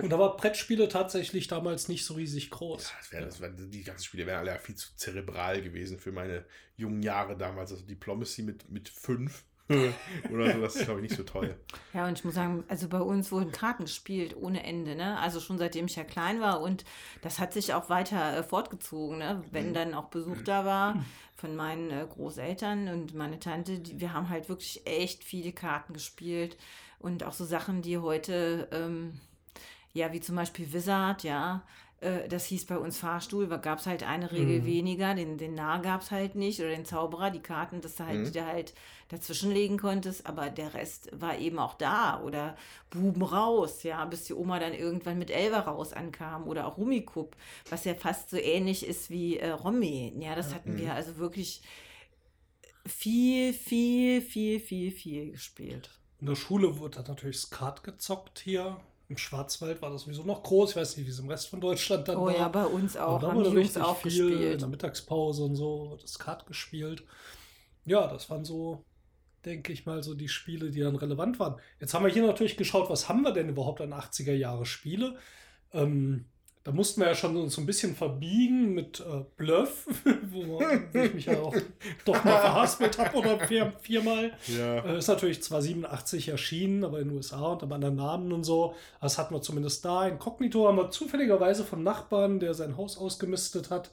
und 0.01 0.09
da 0.09 0.17
war 0.17 0.37
Brettspiele 0.37 0.87
tatsächlich 0.87 1.47
damals 1.47 1.87
nicht 1.87 2.05
so 2.05 2.13
riesig 2.13 2.49
groß. 2.51 2.89
Ja, 2.89 2.97
das 2.97 3.11
wär, 3.11 3.21
das 3.21 3.41
wär, 3.41 3.49
die 3.49 3.83
ganzen 3.83 4.05
Spiele 4.05 4.25
wären 4.25 4.39
alle 4.39 4.59
viel 4.59 4.75
zu 4.75 4.95
zerebral 4.95 5.61
gewesen 5.61 5.99
für 5.99 6.11
meine 6.11 6.45
jungen 6.77 7.03
Jahre 7.03 7.37
damals. 7.37 7.71
Also 7.71 7.85
Diplomacy 7.85 8.43
mit, 8.43 8.69
mit 8.69 8.89
fünf 8.89 9.43
oder 10.31 10.51
so, 10.51 10.61
das 10.61 10.75
ist, 10.77 10.85
glaube 10.85 11.01
ich, 11.01 11.09
nicht 11.09 11.15
so 11.15 11.23
toll. 11.23 11.55
Ja, 11.93 12.07
und 12.07 12.17
ich 12.17 12.25
muss 12.25 12.33
sagen, 12.33 12.63
also 12.67 12.89
bei 12.89 13.01
uns 13.01 13.31
wurden 13.31 13.51
Karten 13.51 13.83
gespielt 13.83 14.35
ohne 14.35 14.63
Ende, 14.63 14.95
ne? 14.95 15.19
Also 15.19 15.39
schon 15.39 15.59
seitdem 15.59 15.85
ich 15.85 15.95
ja 15.95 16.03
klein 16.03 16.41
war 16.41 16.61
und 16.61 16.85
das 17.21 17.37
hat 17.37 17.53
sich 17.53 17.73
auch 17.75 17.87
weiter 17.87 18.37
äh, 18.37 18.43
fortgezogen, 18.43 19.19
ne? 19.19 19.43
Wenn 19.51 19.75
dann 19.75 19.93
auch 19.93 20.05
Besuch 20.05 20.41
da 20.43 20.65
war 20.65 21.05
von 21.35 21.55
meinen 21.55 21.91
äh, 21.91 22.05
Großeltern 22.09 22.87
und 22.87 23.13
meine 23.13 23.39
Tante, 23.39 23.79
die, 23.79 23.99
wir 23.99 24.13
haben 24.13 24.29
halt 24.29 24.49
wirklich 24.49 24.87
echt 24.87 25.23
viele 25.23 25.51
Karten 25.51 25.93
gespielt 25.93 26.57
und 26.97 27.23
auch 27.23 27.33
so 27.33 27.45
Sachen, 27.45 27.81
die 27.81 27.99
heute, 27.99 28.67
ähm, 28.71 29.19
ja, 29.93 30.13
wie 30.13 30.21
zum 30.21 30.35
Beispiel 30.35 30.71
Wizard, 30.71 31.23
ja, 31.23 31.63
äh, 32.01 32.27
das 32.27 32.45
hieß 32.45 32.65
bei 32.65 32.77
uns 32.77 32.97
Fahrstuhl, 32.97 33.47
da 33.47 33.57
gab 33.57 33.79
es 33.79 33.85
halt 33.85 34.03
eine 34.03 34.31
Regel 34.31 34.65
weniger, 34.65 35.15
den, 35.15 35.37
den 35.37 35.55
Narr 35.55 35.81
gab 35.81 36.01
es 36.01 36.11
halt 36.11 36.35
nicht 36.35 36.59
oder 36.59 36.69
den 36.69 36.85
Zauberer, 36.85 37.29
die 37.29 37.41
Karten, 37.41 37.81
dass 37.81 37.95
du 37.95 38.05
halt, 38.05 38.27
die 38.27 38.31
du 38.31 38.45
halt 38.45 38.73
dazwischen 39.09 39.51
legen 39.51 39.77
konntest, 39.77 40.25
aber 40.25 40.49
der 40.49 40.73
Rest 40.73 41.09
war 41.13 41.37
eben 41.37 41.59
auch 41.59 41.73
da 41.73 42.21
oder 42.21 42.55
Buben 42.89 43.23
raus, 43.23 43.83
ja, 43.83 44.05
bis 44.05 44.23
die 44.23 44.33
Oma 44.33 44.59
dann 44.59 44.73
irgendwann 44.73 45.17
mit 45.17 45.31
Elver 45.31 45.61
raus 45.61 45.93
ankam 45.93 46.47
oder 46.47 46.67
auch 46.67 46.77
Rummikub, 46.77 47.35
was 47.69 47.85
ja 47.85 47.95
fast 47.95 48.29
so 48.29 48.37
ähnlich 48.37 48.85
ist 48.85 49.09
wie 49.09 49.37
äh, 49.37 49.49
Romme, 49.49 50.13
ja, 50.19 50.35
das 50.35 50.53
hatten 50.53 50.77
wir 50.77 50.93
also 50.93 51.17
wirklich 51.17 51.61
viel, 52.85 53.53
viel, 53.53 54.21
viel, 54.21 54.59
viel, 54.59 54.91
viel 54.91 55.31
gespielt. 55.31 55.89
In 56.21 56.27
der 56.27 56.35
Schule 56.35 56.79
wurde 56.79 56.97
dann 56.97 57.07
natürlich 57.07 57.39
Skat 57.39 57.83
gezockt 57.83 58.39
hier. 58.39 58.77
Im 59.09 59.17
Schwarzwald 59.17 59.81
war 59.81 59.89
das 59.89 60.03
sowieso 60.03 60.23
noch 60.23 60.43
groß. 60.43 60.69
Ich 60.71 60.75
weiß 60.75 60.95
nicht, 60.97 61.05
wie 61.07 61.09
es 61.11 61.19
im 61.19 61.27
Rest 61.27 61.49
von 61.49 61.59
Deutschland 61.59 62.07
dann 62.07 62.17
Oh 62.17 62.27
war. 62.27 62.35
ja, 62.37 62.47
bei 62.47 62.63
uns 62.65 62.95
auch, 62.95 63.19
da 63.19 63.27
haben 63.29 63.37
wurde 63.37 63.49
die 63.49 63.55
Jungs 63.57 63.75
auch 63.77 63.97
viel 63.97 64.11
in 64.11 64.29
gespielt. 64.29 64.61
der 64.61 64.67
Mittagspause 64.69 65.43
und 65.43 65.55
so 65.55 65.89
wurde 65.89 66.07
Skat 66.07 66.45
gespielt. 66.45 67.03
Ja, 67.85 68.07
das 68.07 68.29
waren 68.29 68.45
so, 68.45 68.85
denke 69.45 69.73
ich 69.73 69.85
mal, 69.87 70.03
so 70.03 70.13
die 70.13 70.29
Spiele, 70.29 70.69
die 70.69 70.79
dann 70.81 70.95
relevant 70.95 71.39
waren. 71.39 71.59
Jetzt 71.79 71.93
haben 71.95 72.05
wir 72.05 72.11
hier 72.11 72.25
natürlich 72.25 72.55
geschaut, 72.55 72.89
was 72.89 73.09
haben 73.09 73.23
wir 73.23 73.31
denn 73.31 73.49
überhaupt 73.49 73.81
an 73.81 73.93
80er 73.93 74.33
Jahre 74.33 74.65
Spiele? 74.67 75.17
Ähm, 75.73 76.25
da 76.69 76.75
mussten 76.75 77.01
wir 77.01 77.07
ja 77.07 77.15
schon 77.15 77.35
uns 77.35 77.55
so 77.55 77.61
ein 77.61 77.65
bisschen 77.65 77.95
verbiegen 77.95 78.73
mit 78.75 78.99
äh, 78.99 79.23
Bluff, 79.37 79.87
wo, 80.29 80.43
man- 80.43 80.87
wo 80.93 80.99
ich 80.99 81.13
mich 81.15 81.25
ja 81.25 81.39
auch 81.39 81.55
doch 82.05 82.23
mal 82.23 82.39
verhaspelt 82.39 82.97
habe 82.99 83.17
oder 83.17 83.39
vier, 83.47 83.73
viermal. 83.81 84.31
Ja. 84.45 84.85
Äh, 84.85 84.99
ist 84.99 85.07
natürlich 85.07 85.41
zwar 85.41 85.61
87 85.63 86.29
erschienen, 86.29 86.83
aber 86.83 86.99
in 86.99 87.07
den 87.09 87.17
USA 87.17 87.41
unter 87.53 87.71
anderen 87.71 87.95
Namen 87.95 88.31
und 88.31 88.43
so. 88.43 88.75
Das 89.01 89.17
hatten 89.17 89.33
wir 89.33 89.41
zumindest 89.41 89.83
da. 89.83 90.07
Inkognito 90.07 90.67
haben 90.67 90.77
wir 90.77 90.91
zufälligerweise 90.91 91.63
vom 91.65 91.81
Nachbarn, 91.81 92.39
der 92.39 92.53
sein 92.53 92.77
Haus 92.77 92.97
ausgemistet 92.97 93.71
hat, 93.71 93.89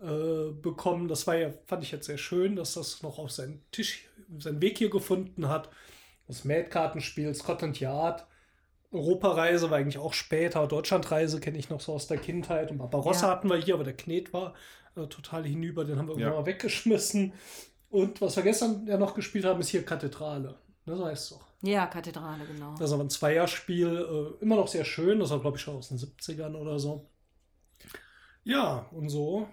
äh, 0.00 0.52
bekommen. 0.62 1.08
Das 1.08 1.26
war 1.26 1.36
ja, 1.36 1.50
fand 1.66 1.82
ich 1.82 1.90
jetzt 1.90 2.06
sehr 2.06 2.18
schön, 2.18 2.54
dass 2.54 2.74
das 2.74 3.02
noch 3.02 3.18
auf 3.18 3.32
seinen 3.32 3.62
Tisch, 3.72 4.04
seinen 4.38 4.62
Weg 4.62 4.78
hier 4.78 4.90
gefunden 4.90 5.48
hat. 5.48 5.68
Das 6.28 6.44
Mad-Kartenspiel, 6.44 7.34
Scotland 7.34 7.80
Yard, 7.80 8.24
Europareise 8.92 9.70
war 9.70 9.78
eigentlich 9.78 9.98
auch 9.98 10.12
später. 10.12 10.66
Deutschlandreise 10.66 11.40
kenne 11.40 11.58
ich 11.58 11.70
noch 11.70 11.80
so 11.80 11.94
aus 11.94 12.06
der 12.06 12.18
Kindheit. 12.18 12.70
Und 12.70 12.78
Barbarossa 12.78 13.26
Ja. 13.26 13.32
hatten 13.32 13.48
wir 13.48 13.56
hier, 13.56 13.74
aber 13.74 13.84
der 13.84 13.96
Knet 13.96 14.32
war 14.32 14.54
äh, 14.94 15.06
total 15.06 15.44
hinüber. 15.46 15.84
Den 15.86 15.98
haben 15.98 16.08
wir 16.08 16.14
Ja. 16.16 16.20
irgendwann 16.26 16.42
mal 16.42 16.46
weggeschmissen. 16.46 17.32
Und 17.88 18.20
was 18.20 18.36
wir 18.36 18.42
gestern 18.42 18.86
ja 18.86 18.98
noch 18.98 19.14
gespielt 19.14 19.44
haben, 19.44 19.60
ist 19.60 19.68
hier 19.70 19.84
Kathedrale. 19.84 20.58
Ne, 20.84 20.96
so 20.96 21.06
heißt 21.06 21.30
es 21.30 21.38
auch. 21.38 21.44
Ja, 21.62 21.86
Kathedrale, 21.86 22.44
genau. 22.46 22.72
Das 22.72 22.88
ist 22.90 22.92
aber 22.92 23.04
ein 23.04 23.10
Zweierspiel. 23.10 24.36
Äh, 24.40 24.42
immer 24.42 24.56
noch 24.56 24.68
sehr 24.68 24.84
schön. 24.84 25.20
Das 25.20 25.30
war, 25.30 25.40
glaube 25.40 25.56
ich, 25.56 25.62
schon 25.62 25.76
aus 25.76 25.88
den 25.88 25.98
70ern 25.98 26.54
oder 26.56 26.78
so. 26.78 27.08
Ja, 28.44 28.86
und 28.90 29.08
so 29.08 29.46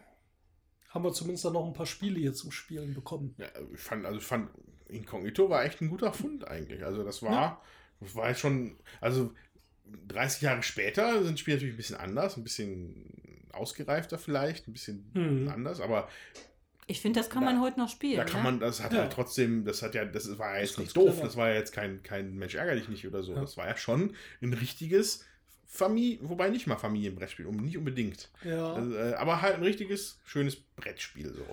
haben 0.89 1.03
wir 1.03 1.13
zumindest 1.13 1.45
dann 1.45 1.53
noch 1.53 1.65
ein 1.67 1.73
paar 1.73 1.85
Spiele 1.85 2.19
hier 2.19 2.33
zum 2.33 2.51
Spielen 2.51 2.93
bekommen. 2.95 3.35
Ja, 3.37 3.45
ich 3.73 3.79
fand, 3.79 4.05
also 4.05 4.17
ich 4.17 4.25
fand, 4.25 4.49
Incognito 4.87 5.49
war 5.49 5.63
echt 5.63 5.81
ein 5.81 5.89
guter 5.89 6.11
Fund 6.13 6.47
eigentlich. 6.47 6.83
Also 6.83 7.03
das 7.03 7.21
war, 7.21 7.31
Ja. 7.31 7.61
Das 7.99 8.15
war 8.15 8.29
jetzt 8.29 8.39
schon, 8.39 8.77
also 9.01 9.33
30 10.07 10.41
Jahre 10.43 10.63
später 10.63 11.23
sind 11.23 11.39
Spiele 11.39 11.57
natürlich 11.57 11.73
ein 11.73 11.77
bisschen 11.77 11.95
anders, 11.97 12.37
ein 12.37 12.43
bisschen 12.43 13.47
ausgereifter 13.51 14.17
vielleicht, 14.17 14.67
ein 14.67 14.73
bisschen 14.73 15.11
Mhm. 15.13 15.47
anders, 15.49 15.79
aber 15.81 16.07
Ich 16.91 17.01
finde, 17.01 17.19
das 17.19 17.29
kann 17.29 17.43
Da- 17.43 17.51
man 17.51 17.61
heute 17.61 17.77
noch 17.79 17.89
spielen. 17.89 18.17
da 18.17 18.23
kann 18.23 18.37
ne? 18.41 18.43
man, 18.45 18.59
das 18.59 18.81
hat 18.81 18.93
Ja. 18.93 19.01
halt 19.01 19.13
trotzdem, 19.13 19.63
das 19.63 19.83
hat 19.83 19.93
ja, 19.93 20.05
das 20.05 20.39
war 20.39 20.55
ja 20.55 20.61
jetzt 20.61 20.79
nicht 20.79 20.97
doof, 20.97 21.11
clever. 21.11 21.21
das 21.27 21.37
war 21.37 21.49
ja 21.49 21.53
jetzt 21.55 21.71
kein, 21.71 22.01
kein 22.01 22.35
Mensch 22.35 22.55
ärger 22.55 22.73
dich 22.73 22.89
nicht 22.89 23.05
oder 23.05 23.21
so. 23.21 23.33
Ja. 23.35 23.41
Das 23.41 23.57
war 23.57 23.67
ja 23.67 23.77
schon 23.77 24.15
ein 24.41 24.53
richtiges 24.53 25.23
Familie, 25.67 26.17
wobei 26.23 26.49
nicht 26.49 26.65
mal 26.65 26.77
Familienbrettspiel, 26.77 27.45
um, 27.45 27.57
nicht 27.57 27.77
unbedingt. 27.77 28.31
Ja. 28.43 28.73
Also, 28.73 28.95
äh, 28.95 29.13
aber 29.13 29.39
halt 29.43 29.57
ein 29.57 29.63
richtiges, 29.63 30.19
schönes 30.25 30.55
Brettspiel 30.55 31.31
so. 31.31 31.45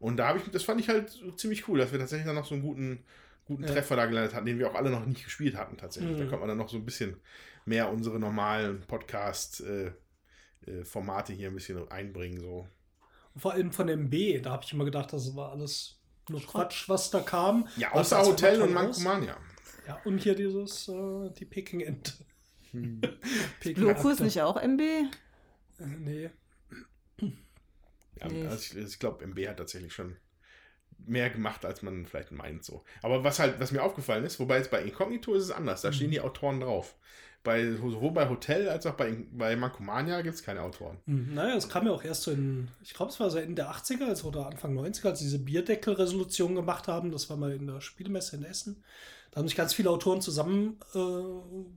Und 0.00 0.16
da 0.16 0.26
habe 0.26 0.40
ich, 0.40 0.50
das 0.50 0.64
fand 0.64 0.80
ich 0.80 0.88
halt 0.88 1.08
so 1.08 1.30
ziemlich 1.32 1.68
cool, 1.68 1.78
dass 1.78 1.92
wir 1.92 2.00
tatsächlich 2.00 2.26
dann 2.26 2.34
noch 2.34 2.46
so 2.46 2.54
einen 2.56 2.62
guten, 2.64 3.04
guten 3.50 3.64
Ja. 3.64 3.70
Treffer 3.72 3.96
da 3.96 4.06
gelandet 4.06 4.34
hatten, 4.34 4.46
den 4.46 4.58
wir 4.58 4.70
auch 4.70 4.74
alle 4.74 4.90
noch 4.90 5.04
nicht 5.06 5.24
gespielt 5.24 5.56
hatten 5.56 5.76
tatsächlich. 5.76 6.16
Da 6.16 6.24
Mhm. 6.24 6.28
konnte 6.28 6.40
man 6.40 6.48
dann 6.48 6.58
noch 6.58 6.68
so 6.68 6.76
ein 6.78 6.84
bisschen 6.84 7.20
mehr 7.66 7.90
unsere 7.92 8.18
normalen 8.18 8.80
Podcast-Formate 8.86 11.32
hier 11.32 11.48
ein 11.48 11.54
bisschen 11.54 11.88
einbringen. 11.90 12.40
So. 12.40 12.66
Vor 13.36 13.52
allem 13.52 13.70
von 13.72 13.88
MB, 13.88 14.40
da 14.42 14.50
habe 14.52 14.64
ich 14.64 14.72
immer 14.72 14.84
gedacht, 14.84 15.12
das 15.12 15.34
war 15.36 15.52
alles 15.52 15.98
nur. 16.28 16.40
Quatsch, 16.40 16.88
was 16.88 17.10
da 17.10 17.20
kam. 17.20 17.68
Ja, 17.76 17.92
außer 17.92 18.16
zwar 18.22 18.26
Hotel 18.26 18.62
und 18.62 18.76
aus. 18.76 18.98
Mankomania. 19.00 19.36
Ja, 19.86 20.00
und 20.04 20.18
hier 20.22 20.34
dieses, 20.34 20.88
äh, 20.88 21.30
die 21.38 21.44
Peking-Ente. 21.44 22.12
Ente. 22.72 23.18
nicht 24.24 24.40
auch 24.42 24.56
MB? 24.56 24.80
Äh, 24.80 25.04
nee. 25.98 26.30
Ja, 28.16 28.28
Nee. 28.28 28.46
also 28.46 28.78
ich, 28.78 28.86
ich 28.86 28.98
glaube, 28.98 29.24
MB 29.24 29.48
hat 29.48 29.56
tatsächlich 29.56 29.92
schon 29.92 30.16
mehr 31.06 31.30
gemacht, 31.30 31.64
als 31.64 31.82
man 31.82 32.06
vielleicht 32.06 32.32
meint. 32.32 32.64
So. 32.64 32.84
Aber 33.02 33.24
was 33.24 33.38
halt, 33.38 33.58
was 33.60 33.72
mir 33.72 33.82
aufgefallen 33.82 34.24
ist, 34.24 34.38
wobei 34.40 34.58
jetzt 34.58 34.70
bei 34.70 34.82
Incognito 34.82 35.34
ist 35.34 35.44
es 35.44 35.50
anders, 35.50 35.82
da 35.82 35.88
Mhm. 35.88 35.92
stehen 35.94 36.10
die 36.10 36.20
Autoren 36.20 36.60
drauf. 36.60 36.94
Bei, 37.42 37.64
sowohl 37.72 38.10
bei 38.12 38.28
Hotel 38.28 38.68
als 38.68 38.84
auch 38.84 38.94
bei, 38.94 39.16
bei 39.32 39.56
Mankomania 39.56 40.20
gibt 40.20 40.34
es 40.34 40.42
keine 40.42 40.60
Autoren. 40.60 40.98
Hm, 41.06 41.32
Naja, 41.32 41.56
es 41.56 41.70
kam 41.70 41.86
ja 41.86 41.92
auch 41.92 42.04
erst 42.04 42.24
so 42.24 42.32
in, 42.32 42.68
ich 42.82 42.92
glaube, 42.92 43.10
es 43.12 43.18
war 43.18 43.30
so 43.30 43.38
Ende 43.38 43.54
der 43.54 43.70
80er 43.70 44.08
als, 44.08 44.24
oder 44.24 44.46
Anfang 44.46 44.74
90er, 44.74 45.08
als 45.08 45.20
sie 45.20 45.24
diese 45.24 45.38
Bierdeckel-Resolution 45.38 46.54
gemacht 46.54 46.86
haben. 46.86 47.10
Das 47.12 47.30
war 47.30 47.38
mal 47.38 47.52
in 47.52 47.66
der 47.66 47.80
Spielemesse 47.80 48.36
in 48.36 48.44
Essen. 48.44 48.84
Da 49.32 49.38
haben 49.38 49.46
sich 49.46 49.56
ganz 49.56 49.72
viele 49.74 49.90
Autoren 49.90 50.20
zusammen 50.20 50.80
äh, 50.94 50.98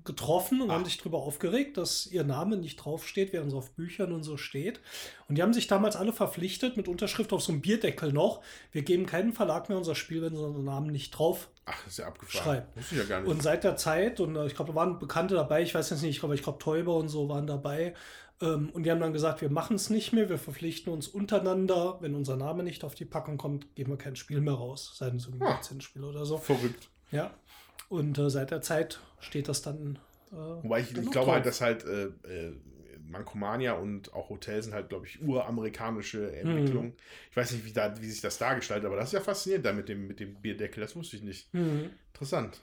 getroffen 0.03 0.61
und 0.61 0.71
Ah. 0.71 0.73
haben 0.73 0.85
sich 0.85 0.97
darüber 0.97 1.19
aufgeregt, 1.19 1.77
dass 1.77 2.07
ihr 2.07 2.23
Name 2.23 2.57
nicht 2.57 2.77
draufsteht, 2.77 3.31
während 3.31 3.49
es 3.49 3.53
auf 3.53 3.71
Büchern 3.71 4.11
und 4.11 4.23
so 4.23 4.37
steht. 4.37 4.79
Und 5.29 5.35
die 5.37 5.43
haben 5.43 5.53
sich 5.53 5.67
damals 5.67 5.95
alle 5.95 6.13
verpflichtet, 6.13 6.77
mit 6.77 6.87
Unterschrift 6.87 7.31
auf 7.31 7.41
so 7.43 7.51
einem 7.51 7.61
Bierdeckel 7.61 8.11
noch, 8.11 8.41
wir 8.71 8.81
geben 8.81 9.05
keinen 9.05 9.33
Verlag 9.33 9.69
mehr 9.69 9.77
unser 9.77 9.93
Spiel, 9.95 10.21
wenn 10.23 10.35
sie 10.35 10.43
unseren 10.43 10.65
Namen 10.65 10.91
nicht 10.91 11.11
drauf 11.11 11.49
Ach, 11.65 11.87
ist 11.87 11.97
ja 11.99 12.07
abgefahren. 12.07 12.63
Wusste 12.75 12.95
ich 12.95 13.01
ja 13.01 13.07
gar 13.07 13.21
nicht. 13.21 13.29
Und 13.29 13.41
seit 13.43 13.63
der 13.63 13.77
Zeit, 13.77 14.19
und 14.19 14.35
äh, 14.35 14.47
ich 14.47 14.55
glaube, 14.55 14.71
da 14.71 14.75
waren 14.75 14.97
Bekannte 14.99 15.35
dabei, 15.35 15.61
ich 15.61 15.75
weiß 15.75 15.91
jetzt 15.91 16.01
nicht, 16.01 16.11
ich 16.15 16.19
glaube, 16.19 16.35
ich 16.35 16.43
glaube, 16.43 16.57
Täuber 16.59 16.95
und 16.95 17.07
so 17.07 17.29
waren 17.29 17.45
dabei. 17.47 17.93
Ähm, 18.41 18.71
und 18.73 18.83
die 18.83 18.91
haben 18.91 18.99
dann 18.99 19.13
gesagt, 19.13 19.41
wir 19.41 19.49
machen 19.51 19.75
es 19.75 19.89
nicht 19.91 20.11
mehr, 20.11 20.27
wir 20.27 20.39
verpflichten 20.39 20.91
uns 20.91 21.07
untereinander, 21.07 21.97
wenn 22.01 22.15
unser 22.15 22.35
Name 22.35 22.63
nicht 22.63 22.83
auf 22.83 22.95
die 22.95 23.05
Packung 23.05 23.37
kommt, 23.37 23.75
geben 23.75 23.91
wir 23.91 23.97
kein 23.97 24.15
Spiel 24.15 24.41
mehr 24.41 24.55
raus, 24.55 24.91
sei 24.95 25.15
so 25.17 25.29
ein 25.31 25.41
Ah. 25.41 25.55
Lizenzspiel 25.57 26.03
oder 26.03 26.25
so. 26.25 26.37
Verrückt. 26.37 26.89
Ja. 27.13 27.33
Und 27.89 28.17
äh, 28.17 28.29
seit 28.29 28.51
der 28.51 28.61
Zeit 28.61 28.99
steht 29.19 29.47
das 29.47 29.61
dann. 29.61 29.99
Äh, 30.31 30.35
Wobei 30.35 30.81
ich, 30.81 30.93
dann 30.93 31.03
ich 31.03 31.11
glaube 31.11 31.25
drauf. 31.27 31.35
halt, 31.35 31.45
dass 31.45 31.61
halt 31.61 31.85
äh, 31.85 32.05
äh, 32.27 32.53
Mankomania 33.07 33.73
und 33.73 34.13
auch 34.13 34.29
Hotel 34.29 34.63
sind 34.63 34.73
halt, 34.73 34.89
glaube 34.89 35.05
ich, 35.05 35.21
uramerikanische 35.21 36.35
Entwicklungen. 36.35 36.93
Ich 37.29 37.37
weiß 37.37 37.51
nicht, 37.51 37.65
wie, 37.65 37.73
da, 37.73 37.99
wie 38.01 38.09
sich 38.09 38.21
das 38.21 38.37
dargestaltet, 38.39 38.85
aber 38.87 38.95
das 38.95 39.09
ist 39.09 39.13
ja 39.13 39.21
faszinierend 39.21 39.65
da 39.65 39.73
mit 39.73 39.87
dem, 39.89 40.07
mit 40.07 40.19
dem 40.19 40.35
Bierdeckel. 40.35 40.81
Das 40.81 40.95
wusste 40.95 41.17
ich 41.17 41.21
nicht. 41.23 41.53
Mhm. 41.53 41.91
Interessant. 42.13 42.59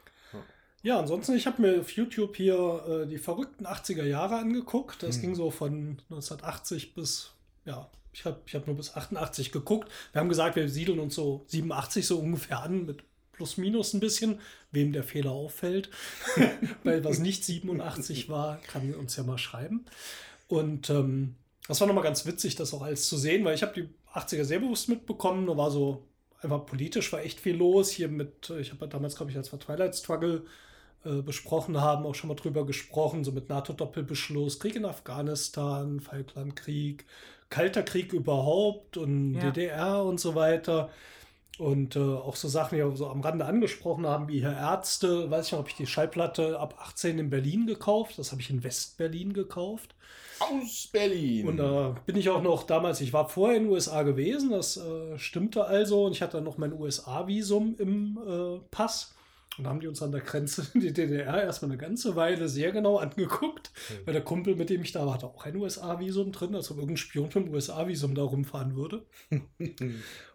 Ja, 0.83 0.99
ansonsten, 0.99 1.35
ich 1.37 1.47
habe 1.47 1.61
mir 1.61 1.81
auf 1.81 1.91
YouTube 1.93 2.35
hier 2.37 3.03
äh, 3.05 3.07
die 3.07 3.19
verrückten 3.19 3.67
80er 3.67 4.05
Jahre 4.05 4.37
angeguckt. 4.37 5.03
Das 5.03 5.17
Hm. 5.17 5.21
ging 5.23 5.35
so 5.35 5.51
von 5.51 5.99
1980 6.09 6.95
bis, 6.95 7.33
ja, 7.67 7.91
ich 8.15 8.25
habe 8.25 8.41
ich 8.47 8.55
hab 8.55 8.67
nur 8.67 8.77
bis 8.77 8.97
88 8.97 9.53
geguckt. 9.53 9.91
Wir 10.13 10.21
haben 10.23 10.31
gesagt, 10.31 10.57
wir 10.57 10.69
siedeln 10.71 10.99
uns 10.99 11.15
so 11.15 11.45
87 11.49 12.07
so 12.07 12.19
ungefähr 12.19 12.63
an 12.63 12.87
mit 12.87 13.05
plus 13.41 13.57
minus 13.57 13.95
ein 13.95 14.01
bisschen, 14.01 14.39
wem 14.71 14.93
der 14.93 15.03
Fehler 15.03 15.31
auffällt. 15.31 15.89
Weil 16.85 17.03
was 17.03 17.21
nicht 17.21 17.43
87 17.43 18.29
war, 18.29 18.61
kann 18.67 18.93
uns 18.95 19.17
ja 19.17 19.23
mal 19.23 19.39
schreiben. 19.39 19.87
Und 20.47 20.91
ähm, 20.91 21.37
das 21.67 21.81
war 21.81 21.89
nochmal 21.89 22.05
ganz 22.05 22.27
witzig, 22.27 22.55
das 22.57 22.75
auch 22.75 22.83
alles 22.83 23.09
zu 23.09 23.17
sehen, 23.17 23.43
weil 23.45 23.55
ich 23.55 23.63
habe 23.63 23.73
die 23.73 23.89
80er 24.13 24.45
sehr 24.45 24.59
bewusst 24.59 24.91
mitbekommen. 24.91 25.47
Da 25.47 25.57
war 25.57 25.71
so, 25.71 26.03
einfach 26.43 26.67
politisch 26.67 27.11
war 27.15 27.23
echt 27.23 27.41
viel 27.41 27.57
los. 27.57 27.91
Hier 27.91 28.09
mit, 28.09 28.51
ich 28.61 28.73
habe 28.73 28.87
damals, 28.89 29.17
glaube 29.17 29.31
ich, 29.31 29.39
als 29.39 29.51
wir 29.53 29.59
Twilight 29.59 29.97
Struggle 29.97 30.45
äh, 31.05 31.23
besprochen 31.23 31.81
haben, 31.81 32.05
auch 32.05 32.15
schon 32.15 32.29
mal 32.29 32.35
drüber 32.35 32.67
gesprochen, 32.67 33.25
so 33.25 33.33
mit 33.33 33.49
NATO-Doppelbeschluss, 33.49 34.59
Krieg 34.61 34.75
in 34.77 34.85
Afghanistan, 34.85 36.01
Falklandkrieg, 36.01 37.07
Kalter 37.49 37.85
Krieg 37.85 38.13
überhaupt 38.13 38.99
und 38.99 39.35
Ja. 39.35 39.51
DDR 39.51 40.05
und 40.05 40.21
so 40.21 40.35
weiter. 40.35 40.91
Und 41.61 41.95
äh, 41.95 41.99
auch 41.99 42.37
so 42.37 42.49
Sachen, 42.49 42.79
die 42.79 42.83
wir 42.83 42.97
so 42.97 43.09
am 43.09 43.21
Rande 43.21 43.45
angesprochen 43.45 44.07
haben, 44.07 44.29
wie 44.29 44.41
hier 44.41 44.57
Ärzte. 44.57 45.31
Weiß 45.31 45.45
ich 45.45 45.53
noch, 45.53 45.59
habe 45.59 45.69
ich 45.69 45.77
die 45.77 45.87
Schallplatte 45.87 46.59
ab 46.59 46.75
18 46.81 47.19
in 47.19 47.29
Berlin 47.29 47.67
gekauft. 47.67 48.19
Das 48.19 48.33
habe 48.33 48.41
ich 48.41 48.49
in 48.49 48.65
West-Berlin 48.65 49.35
gekauft. 49.35 49.95
Aus 50.39 50.89
Berlin. 50.91 51.47
Und 51.47 51.59
da 51.59 51.95
bin 52.07 52.17
ich 52.17 52.31
auch 52.31 52.41
noch 52.41 52.63
damals, 52.63 53.03
ich 53.03 53.13
war 53.13 53.29
vorher 53.29 53.59
in 53.59 53.65
den 53.65 53.73
USA 53.73 54.05
gewesen, 54.05 54.53
das 54.53 54.79
äh, 54.79 55.19
stimmte 55.19 55.67
also. 55.67 56.07
Und 56.07 56.13
ich 56.13 56.23
hatte 56.23 56.39
dann 56.39 56.45
noch 56.45 56.57
mein 56.57 56.73
USA-Visum 56.73 57.75
im 57.79 58.19
äh, 58.27 58.59
Pass. 58.71 59.15
Und 59.59 59.65
da 59.65 59.71
haben 59.71 59.81
die 59.81 59.89
uns 59.89 60.03
an 60.03 60.13
der 60.13 60.23
Grenze 60.23 60.67
in 60.75 60.81
die 60.81 60.95
DDR 60.95 61.43
erstmal 61.43 61.73
eine 61.73 61.79
ganze 61.79 62.17
Weile 62.17 62.49
sehr 62.49 62.73
genau 62.73 62.97
angeguckt. 62.97 63.71
Weil 64.07 64.15
der 64.15 64.25
Kumpel, 64.25 64.57
mit 64.57 64.71
dem 64.71 64.81
ich 64.81 64.93
da 64.93 65.05
war, 65.05 65.13
hatte 65.13 65.27
auch 65.27 65.45
ein 65.45 65.57
USA-Visum 65.57 66.33
drin, 66.33 66.55
als 66.55 66.71
ob 66.71 66.79
irgendein 66.79 66.97
Spion 66.97 67.29
dem 67.29 67.53
USA-Visum 67.53 68.15
da 68.15 68.23
rumfahren 68.23 68.77
würde. 68.77 69.05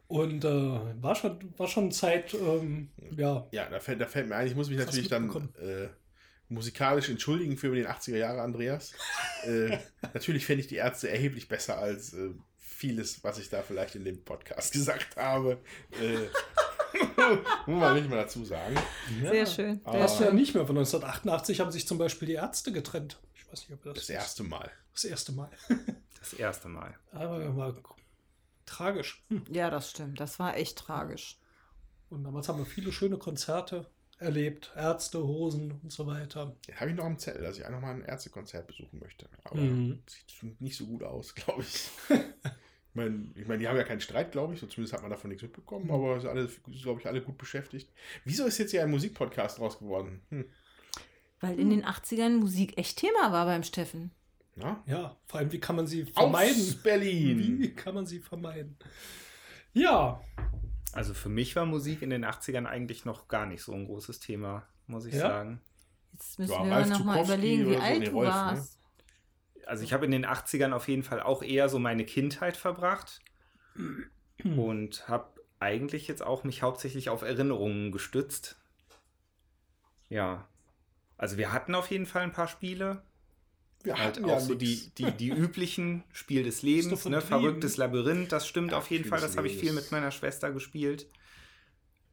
Und 0.08 0.46
äh, 0.46 1.02
war, 1.02 1.16
schon, 1.16 1.54
war 1.58 1.68
schon 1.68 1.92
Zeit, 1.92 2.34
ähm, 2.34 2.90
ja, 3.16 3.48
ja, 3.52 3.70
da 3.70 3.80
fällt, 3.80 4.02
da 4.02 4.06
fällt 4.06 4.28
mir 4.28 4.36
ein, 4.36 4.48
ich 4.48 4.56
muss 4.56 4.70
mich 4.70 4.78
natürlich 4.78 5.08
dann 5.08 5.30
äh, 5.60 5.88
musikalisch 6.48 7.10
entschuldigen 7.10 7.58
für 7.58 7.74
den 7.74 7.88
80er 7.88 8.18
Jahre, 8.18 8.42
Andreas. 8.42 8.94
äh, 9.46 9.78
natürlich 10.14 10.46
fände 10.46 10.62
ich 10.62 10.68
die 10.68 10.76
Ärzte 10.76 11.10
erheblich 11.10 11.48
besser 11.48 11.80
als 11.80 12.14
äh, 12.14 12.30
vieles, 12.58 13.24
was 13.24 13.40
ich 13.40 13.50
da 13.50 13.62
vielleicht 13.62 13.96
in 13.96 14.06
dem 14.06 14.24
Podcast 14.24 14.74
gesagt 14.74 15.16
habe. 15.18 15.58
Äh, 16.00 16.28
muss 17.66 17.80
man 17.80 17.96
nicht 17.96 18.10
mal 18.10 18.18
dazu 18.18 18.46
sagen. 18.46 18.76
Sehr 19.22 19.46
schön. 19.46 19.82
Sehr 19.84 19.94
Das 20.00 20.20
ja 20.20 20.28
schön. 20.28 20.36
nicht 20.36 20.54
mehr. 20.54 20.68
Von 20.68 20.78
1988 20.78 21.60
haben 21.60 21.72
sich 21.72 21.88
zum 21.88 21.98
Beispiel 21.98 22.28
die 22.28 22.36
Ärzte 22.36 22.72
getrennt. 22.72 23.20
Ich 23.34 23.52
weiß 23.52 23.62
nicht, 23.62 23.74
ob 23.74 23.86
ihr 23.86 23.94
das 23.94 24.06
Das 24.06 24.10
erste 24.10 24.44
Mal. 24.44 24.72
Das 24.94 25.04
erste 25.04 25.32
Mal. 25.32 25.50
Das 26.20 26.34
erste 26.34 26.68
Mal. 26.70 26.96
Aber 27.12 27.56
war 27.58 27.76
tragisch. 28.66 29.24
Hm. 29.30 29.44
Ja, 29.52 29.70
das 29.70 29.92
stimmt. 29.92 30.20
Das 30.20 30.40
war 30.40 30.56
echt 30.58 30.78
tragisch. 30.78 31.40
Und 32.10 32.24
damals 32.24 32.48
haben 32.50 32.60
wir 32.60 32.66
viele 32.66 32.92
schöne 32.92 33.18
Konzerte 33.18 33.88
erlebt. 34.20 34.72
Ärzte, 34.76 35.20
Hosen 35.24 35.80
und 35.84 35.92
so 35.92 36.08
weiter. 36.08 36.56
Den 36.68 36.80
habe 36.80 36.90
ich 36.92 36.96
noch 36.96 37.06
am 37.06 37.18
Zettel, 37.20 37.42
dass 37.44 37.58
ich 37.58 37.66
auch 37.66 37.72
noch 37.72 37.82
mal 37.82 37.94
ein 37.94 38.02
Ärztekonzert 38.04 38.68
besuchen 38.68 39.00
möchte. 39.00 39.28
Aber 39.44 39.60
Mhm. 39.60 40.02
sieht 40.08 40.62
nicht 40.62 40.78
so 40.78 40.86
gut 40.86 41.04
aus, 41.04 41.36
glaube 41.36 41.64
ich. 41.64 41.90
ich 42.10 42.96
meine, 42.96 43.30
ich 43.36 43.46
mein, 43.48 43.60
die 43.60 43.68
haben 43.68 43.76
ja 43.76 43.84
keinen 43.84 44.00
Streit, 44.02 44.32
glaube 44.32 44.54
ich. 44.54 44.60
So 44.62 44.68
zumindest 44.68 44.94
hat 44.94 45.02
man 45.02 45.12
davon 45.12 45.30
nichts 45.30 45.44
mitbekommen. 45.44 45.86
Mhm. 45.86 45.92
Aber 45.92 46.20
sind 46.22 46.30
alle, 46.30 46.48
glaube 46.82 47.02
ich, 47.02 47.08
alle 47.08 47.22
gut 47.22 47.38
beschäftigt. 47.38 47.92
Wieso 48.24 48.46
ist 48.46 48.58
jetzt 48.58 48.72
hier 48.72 48.84
ein 48.84 48.92
Musikpodcast 48.92 49.60
raus 49.60 49.80
geworden? 49.80 50.22
Hm. 50.30 50.46
Weil 51.42 51.60
in 51.60 51.70
den 51.70 51.84
80ern 51.84 52.38
Musik 52.38 52.78
echt 52.78 52.98
Thema 52.98 53.32
war 53.34 53.46
beim 53.46 53.64
Steffen. 53.64 54.12
Na? 54.56 54.82
Ja, 54.88 55.18
vor 55.26 55.40
allem, 55.40 55.52
wie 55.52 55.60
kann 55.60 55.76
man 55.76 55.86
sie 55.88 56.04
Aus 56.04 56.12
vermeiden? 56.14 56.80
Berlin. 56.82 57.60
Wie 57.62 57.74
kann 57.74 57.94
man 57.94 58.06
sie 58.06 58.20
vermeiden? 58.20 58.78
Ja, 59.74 60.22
Also 60.94 61.14
für 61.14 61.28
mich 61.30 61.56
war 61.58 61.66
Musik 61.66 62.02
in 62.02 62.10
den 62.10 62.24
80ern 62.26 62.66
eigentlich 62.66 63.04
noch 63.04 63.28
gar 63.28 63.46
nicht 63.46 63.62
so 63.64 63.74
ein 63.74 63.86
großes 63.86 64.22
Thema, 64.22 64.66
muss 64.88 65.06
ich 65.06 65.14
Ja? 65.16 65.22
sagen. 65.28 65.62
Jetzt 66.14 66.40
müssen 66.40 66.54
Ja, 66.54 66.64
wir 66.64 66.72
Ralf 66.72 66.90
noch 66.90 67.04
mal 67.04 67.14
Zukowski 67.16 67.34
überlegen, 67.34 67.66
wie 67.66 67.70
oder 67.72 67.78
so. 67.80 67.84
alt 67.84 68.00
Nee, 68.00 68.06
du 68.06 68.12
Rolf, 68.12 68.28
ne? 68.30 68.34
warst. 68.34 68.80
Also 69.66 69.84
ich 69.84 69.92
habe 69.94 70.06
in 70.06 70.12
den 70.12 70.26
80ern 70.26 70.72
auf 70.72 70.88
jeden 70.88 71.04
Fall 71.04 71.22
auch 71.22 71.44
eher 71.44 71.68
so 71.68 71.78
meine 71.80 72.06
Kindheit 72.06 72.56
verbracht. 72.56 73.20
und 74.44 75.10
habe 75.10 75.42
eigentlich 75.60 76.08
jetzt 76.08 76.24
auch 76.24 76.46
mich 76.46 76.62
hauptsächlich 76.62 77.10
auf 77.10 77.24
Erinnerungen 77.24 77.92
gestützt. 77.92 78.58
Ja. 80.08 80.48
Also 81.18 81.36
wir 81.38 81.52
hatten 81.52 81.76
auf 81.76 81.90
jeden 81.92 82.06
Fall 82.06 82.22
ein 82.24 82.32
paar 82.32 82.48
Spiele. 82.48 83.02
Wir 83.86 83.98
Halt 83.98 84.18
hatten 84.18 84.26
auch 84.26 84.30
ja 84.30 84.40
so 84.40 84.54
nix. 84.54 84.92
die, 84.96 84.96
die, 84.98 85.12
die 85.18 85.30
üblichen 85.38 86.04
Spiel 86.12 86.44
des 86.44 86.62
Lebens, 86.62 87.06
ne? 87.06 87.22
Verrücktes 87.22 87.78
Labyrinth, 87.78 88.32
das 88.32 88.48
stimmt 88.48 88.72
Ja, 88.72 88.78
auf 88.78 88.90
jeden 88.92 89.06
Fall, 89.06 89.22
das 89.22 89.38
habe 89.38 89.48
ich 89.48 89.56
viel 89.58 89.74
mit 89.74 89.92
meiner 89.92 90.12
Schwester 90.12 90.52
gespielt. 90.52 91.08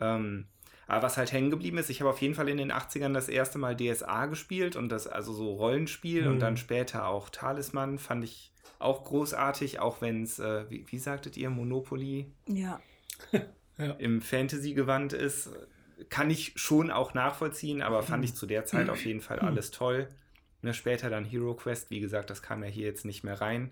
Ähm, 0.01 0.47
aber 0.87 1.03
was 1.05 1.17
halt 1.17 1.33
hängen 1.33 1.51
geblieben 1.51 1.79
ist, 1.79 1.89
ich 1.91 2.01
habe 2.01 2.11
auf 2.11 2.21
jeden 2.21 2.35
Fall 2.35 2.49
in 2.49 2.57
den 2.59 2.73
80ern 2.73 3.15
das 3.15 3.29
erste 3.29 3.59
Mal 3.59 3.77
DSA 3.77 4.27
gespielt 4.27 4.77
und 4.77 4.89
das 4.91 5.07
also 5.07 5.33
so 5.33 5.53
Rollenspiel 5.55 6.27
und 6.27 6.35
Hm. 6.35 6.41
dann 6.41 6.57
später 6.57 7.07
auch 7.07 7.31
Talisman 7.31 7.99
fand 7.99 8.25
ich 8.25 8.53
auch 8.79 9.05
großartig, 9.05 9.79
auch 9.81 10.01
wenn 10.01 10.25
es, 10.25 10.39
äh, 10.39 10.69
wie, 10.69 10.85
wie 10.89 10.99
sagtet 10.99 11.37
ihr, 11.37 11.51
Monopoly 11.51 12.33
Ja. 12.47 12.81
im 13.99 14.21
Fantasy-Gewand 14.21 15.13
ist, 15.13 15.51
kann 16.11 16.31
ich 16.31 16.53
schon 16.57 16.91
auch 16.91 17.15
nachvollziehen, 17.15 17.81
aber 17.81 18.03
fand 18.03 18.25
ich 18.25 18.35
zu 18.35 18.47
der 18.47 18.65
Zeit 18.65 18.89
auf 18.91 19.05
jeden 19.05 19.21
Fall 19.21 19.39
alles 19.39 19.71
toll. 19.71 20.09
Ne, 20.63 20.73
später 20.75 21.11
dann 21.11 21.25
Hero 21.25 21.55
Quest, 21.55 21.91
wie 21.91 22.01
gesagt, 22.01 22.31
das 22.31 22.41
kam 22.43 22.63
ja 22.63 22.71
hier 22.71 22.87
jetzt 22.87 23.05
nicht 23.05 23.25
mehr 23.25 23.41
rein. 23.41 23.71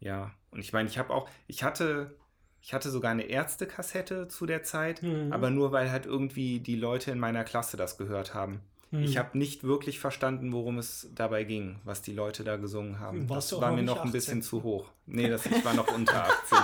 Ja, 0.00 0.32
und 0.50 0.60
ich 0.60 0.72
meine, 0.72 0.88
ich 0.88 0.96
habe 0.98 1.12
auch, 1.12 1.28
ich 1.46 1.62
hatte, 1.62 2.16
ich 2.62 2.72
hatte 2.72 2.90
sogar 2.90 3.10
eine 3.10 3.24
Ärztekassette 3.24 4.28
zu 4.28 4.46
der 4.46 4.62
Zeit, 4.62 5.02
Mhm. 5.02 5.30
aber 5.32 5.50
nur 5.50 5.72
weil 5.72 5.90
halt 5.90 6.06
irgendwie 6.06 6.60
die 6.60 6.76
Leute 6.76 7.10
in 7.10 7.18
meiner 7.18 7.44
Klasse 7.44 7.76
das 7.76 7.98
gehört 7.98 8.32
haben. 8.34 8.60
Hm. 8.92 9.02
Ich 9.04 9.18
habe 9.18 9.38
nicht 9.38 9.62
wirklich 9.62 10.00
verstanden, 10.00 10.52
worum 10.52 10.78
es 10.78 11.10
dabei 11.14 11.44
ging, 11.44 11.78
was 11.84 12.02
die 12.02 12.12
Leute 12.12 12.42
da 12.44 12.56
gesungen 12.56 12.98
haben. 12.98 13.28
Warst 13.28 13.52
das 13.52 13.60
war 13.60 13.70
noch 13.70 13.76
mir 13.76 13.82
noch 13.84 14.02
ein 14.04 14.10
bisschen 14.10 14.38
18? 14.38 14.42
zu 14.42 14.62
hoch. 14.64 14.90
Nee, 15.06 15.28
das, 15.28 15.46
ich 15.46 15.64
war 15.64 15.74
noch 15.74 15.94
unter 15.94 16.24
18. 16.24 16.58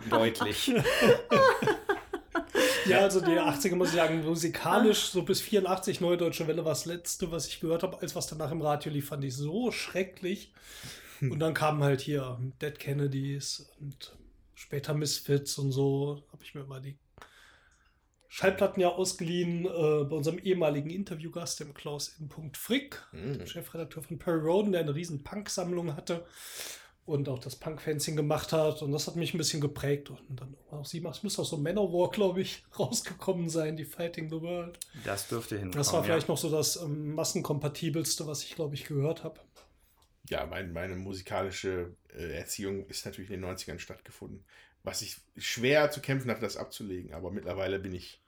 Deutlich. 0.10 0.74
Ja, 2.92 3.00
also 3.00 3.20
die 3.20 3.38
80er 3.38 3.74
muss 3.76 3.88
ich 3.88 3.96
sagen, 3.96 4.24
musikalisch 4.24 5.10
so 5.10 5.22
bis 5.22 5.40
84 5.40 6.00
Neue 6.00 6.16
Deutsche 6.16 6.46
Welle 6.46 6.64
war 6.64 6.72
das 6.72 6.84
letzte, 6.86 7.30
was 7.30 7.46
ich 7.48 7.60
gehört 7.60 7.82
habe, 7.82 8.00
als 8.00 8.14
was 8.14 8.26
danach 8.26 8.50
im 8.50 8.62
Radio 8.62 8.92
lief, 8.92 9.08
fand 9.08 9.24
ich 9.24 9.34
so 9.34 9.70
schrecklich. 9.70 10.52
Und 11.20 11.38
dann 11.38 11.54
kamen 11.54 11.82
halt 11.84 12.00
hier 12.00 12.38
Dead 12.60 12.76
Kennedys 12.78 13.70
und 13.80 14.16
später 14.54 14.94
Misfits 14.94 15.56
und 15.58 15.70
so. 15.70 16.22
Habe 16.32 16.42
ich 16.42 16.54
mir 16.54 16.64
mal 16.64 16.80
die 16.80 16.98
Schallplatten 18.28 18.80
ja 18.80 18.88
ausgeliehen 18.88 19.66
äh, 19.66 20.04
bei 20.04 20.16
unserem 20.16 20.38
ehemaligen 20.38 20.90
Interviewgast, 20.90 21.60
dem 21.60 21.74
Klaus 21.74 22.16
in. 22.18 22.30
Frick, 22.54 23.02
Mhm. 23.12 23.46
Chefredakteur 23.46 24.02
von 24.02 24.18
Perry 24.18 24.40
Roden, 24.40 24.72
der 24.72 24.80
eine 24.80 24.94
riesen 24.94 25.22
Punk-Sammlung 25.22 25.94
hatte 25.94 26.24
und 27.04 27.28
auch 27.28 27.38
das 27.38 27.56
Punk-Fanzine 27.56 28.16
gemacht 28.16 28.52
hat. 28.52 28.82
Und 28.82 28.92
das 28.92 29.06
hat 29.06 29.16
mich 29.16 29.34
ein 29.34 29.38
bisschen 29.38 29.60
geprägt. 29.60 30.10
Und 30.10 30.20
dann 30.28 30.56
auch 30.70 30.84
sie 30.84 31.04
es 31.04 31.22
müsste 31.22 31.42
auch 31.42 31.46
so 31.46 31.56
Manowar, 31.56 32.10
glaube 32.10 32.40
ich, 32.40 32.64
rausgekommen 32.78 33.48
sein, 33.48 33.76
die 33.76 33.84
Fighting 33.84 34.28
the 34.30 34.40
World. 34.40 34.78
Das 35.04 35.28
dürfte 35.28 35.56
hinkommen. 35.56 35.78
Das 35.78 35.92
war 35.92 36.04
vielleicht 36.04 36.28
ja. 36.28 36.32
noch 36.32 36.38
so 36.38 36.50
das 36.50 36.76
ähm, 36.76 37.14
massenkompatibelste, 37.14 38.26
was 38.26 38.44
ich, 38.44 38.54
glaube 38.54 38.74
ich, 38.74 38.84
gehört 38.84 39.24
habe. 39.24 39.40
Ja, 40.28 40.46
mein, 40.46 40.72
meine 40.72 40.94
musikalische 40.94 41.96
äh, 42.16 42.36
Erziehung 42.36 42.86
ist 42.86 43.04
natürlich 43.04 43.30
in 43.30 43.42
den 43.42 43.50
90ern 43.50 43.80
stattgefunden. 43.80 44.44
Was 44.84 45.02
ich 45.02 45.16
schwer 45.36 45.90
zu 45.90 46.00
kämpfen 46.00 46.30
hatte, 46.30 46.40
das 46.40 46.56
abzulegen. 46.56 47.14
Aber 47.14 47.30
mittlerweile 47.30 47.80
bin 47.80 47.92
ich 47.92 48.20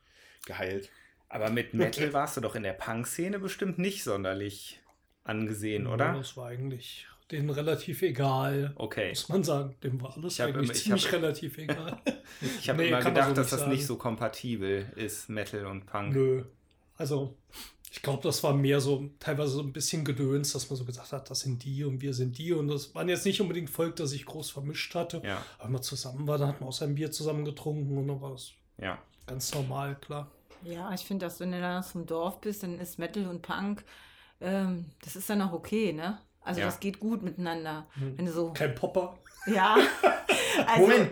geheilt. 0.47 0.91
Aber 1.29 1.51
mit 1.51 1.75
Metal 1.75 2.13
warst 2.13 2.37
du 2.37 2.41
doch 2.41 2.55
in 2.55 2.65
der 2.65 2.75
Punk-Szene 2.75 3.39
bestimmt 3.39 3.79
nicht 3.79 4.05
sonderlich 4.05 4.81
angesehen, 5.25 5.87
Ja, 5.87 5.93
oder? 5.93 6.13
Das 6.13 6.37
war 6.37 6.49
eigentlich 6.49 7.09
denen 7.35 7.51
relativ 7.51 8.03
egal. 8.03 8.73
Okay. 8.77 9.11
Muss 9.11 9.29
man 9.29 9.45
sagen, 9.45 9.75
dem 9.83 10.01
war 10.01 10.17
alles 10.17 10.35
Ich 10.35 10.43
eigentlich 10.43 10.65
immer- 10.65 10.73
ich 10.73 10.83
ziemlich 10.83 11.07
hab- 11.07 11.13
relativ 11.13 11.59
egal. 11.59 12.01
Ich 12.59 12.69
habe 12.69 12.83
Nee, 12.83 12.89
immer 12.89 13.01
gedacht, 13.01 13.29
so 13.29 13.35
dass 13.35 13.51
das 13.51 13.61
sagen. 13.61 13.73
nicht 13.73 13.87
so 13.87 13.97
kompatibel 13.97 14.91
ist, 14.97 15.29
Metal 15.29 15.67
und 15.67 15.87
Punk. 15.87 16.15
Nö. 16.15 16.45
Also, 16.97 17.35
ich 17.93 18.03
glaube, 18.03 18.23
das 18.25 18.43
war 18.43 18.53
mehr 18.55 18.81
so 18.81 19.09
teilweise 19.21 19.53
so 19.53 19.61
ein 19.61 19.73
bisschen 19.73 20.05
Gedöns, 20.05 20.53
dass 20.53 20.69
man 20.69 20.77
so 20.77 20.85
gesagt 20.85 21.13
hat, 21.13 21.31
das 21.31 21.41
sind 21.41 21.63
die 21.65 21.85
und 21.85 22.01
wir 22.01 22.13
sind 22.13 22.37
die. 22.39 22.53
Und 22.53 22.69
das 22.69 22.93
waren 22.95 23.09
jetzt 23.09 23.25
nicht 23.25 23.41
unbedingt 23.41 23.71
Volk, 23.71 23.95
das 23.97 24.11
sich 24.11 24.27
groß 24.27 24.51
vermischt 24.51 24.95
hatte. 24.95 25.23
Ja, 25.25 25.45
Aber 25.59 25.67
wenn 25.67 25.73
man 25.73 25.83
zusammen 25.83 26.27
war, 26.27 26.39
dann 26.39 26.49
hat 26.49 26.61
man 26.61 26.69
auch 26.71 26.73
sein 26.75 26.95
Bier 26.97 27.13
zusammen 27.13 27.45
getrunken 27.45 27.97
und 27.99 28.09
dann 28.09 28.21
war 28.21 28.31
das 28.33 28.51
ja. 28.79 28.99
ganz 29.27 29.55
normal, 29.55 29.97
klar. 30.01 30.31
Ja, 30.65 30.93
ich 30.93 31.03
finde, 31.03 31.27
dass 31.27 31.39
wenn 31.41 31.53
du 31.53 31.61
dann 31.61 31.83
vom 31.85 32.05
Dorf 32.07 32.41
bist, 32.41 32.63
dann 32.65 32.79
ist 32.81 32.99
Metal 32.99 33.29
und 33.29 33.43
Punk, 33.43 33.85
ähm, 34.41 34.87
das 35.05 35.15
ist 35.15 35.31
dann 35.31 35.41
auch 35.43 35.53
okay, 35.53 35.93
ne? 35.93 36.19
Also 36.45 36.61
Ja. 36.61 36.67
das 36.67 36.79
geht 36.81 37.01
gut 37.01 37.23
miteinander. 37.23 37.87
Wenn 37.97 38.27
du 38.27 38.33
so, 38.33 38.53
Kein 38.53 38.75
Popper. 38.75 39.19
ja. 39.47 39.77
Also, 40.69 40.83
Moment! 40.83 41.11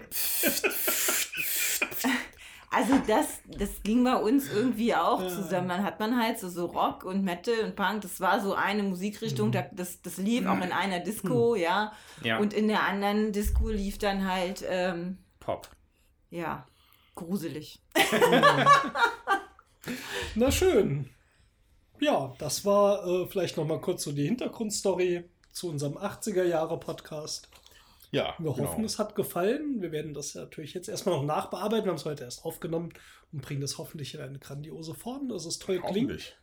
Also 2.70 2.94
das, 3.06 3.26
das 3.46 3.82
ging 3.82 4.02
bei 4.04 4.16
uns 4.16 4.50
irgendwie 4.50 4.94
auch 4.94 5.26
zusammen. 5.28 5.68
Dann 5.68 5.82
hat 5.84 6.00
man 6.00 6.18
halt 6.18 6.38
so, 6.38 6.48
so 6.48 6.66
Rock 6.66 7.04
und 7.04 7.22
Metal 7.22 7.54
und 7.64 7.76
Punk, 7.76 8.00
das 8.02 8.18
war 8.20 8.40
so 8.40 8.54
eine 8.54 8.82
Musikrichtung, 8.82 9.52
da- 9.52 9.66
das, 9.72 10.00
das 10.00 10.16
lief 10.16 10.46
auch 10.46 10.60
in 10.62 10.72
einer 10.72 11.00
Disco, 11.00 11.54
ja. 11.54 11.92
Ja, 12.22 12.38
Und 12.38 12.54
in 12.54 12.68
der 12.68 12.84
anderen 12.84 13.32
Disco 13.32 13.68
lief 13.68 13.98
dann 13.98 14.26
halt, 14.30 14.64
ähm, 14.66 15.18
Pop. 15.40 15.68
ja, 16.30 16.66
gruselig. 17.14 17.82
Na 20.34 20.50
schön. 20.50 21.10
Ja, 22.02 22.34
das 22.38 22.64
war 22.64 23.06
äh, 23.06 23.26
vielleicht 23.28 23.56
noch 23.56 23.64
mal 23.64 23.80
kurz 23.80 24.02
so 24.02 24.10
die 24.10 24.24
Hintergrundstory 24.24 25.22
zu 25.52 25.68
unserem 25.68 25.96
80er-Jahre-Podcast. 25.96 27.48
Ja, 28.10 28.34
Wir 28.38 28.52
genau. 28.52 28.68
hoffen, 28.68 28.84
es 28.84 28.98
hat 28.98 29.14
gefallen. 29.14 29.80
Wir 29.80 29.92
werden 29.92 30.12
das 30.12 30.34
natürlich 30.34 30.74
jetzt 30.74 30.88
erstmal 30.88 31.14
noch 31.16 31.24
nachbearbeiten. 31.24 31.84
Wir 31.84 31.90
haben 31.90 31.98
es 31.98 32.04
heute 32.04 32.24
erst 32.24 32.44
aufgenommen 32.44 32.92
und 33.32 33.40
bringen 33.40 33.60
das 33.60 33.78
hoffentlich 33.78 34.14
in 34.14 34.20
eine 34.20 34.40
grandiose 34.40 34.94
Form, 34.94 35.28
dass 35.28 35.46
es 35.46 35.60
toll 35.60 35.78
klingt. 35.78 36.10
Hoffentlich. 36.10 36.36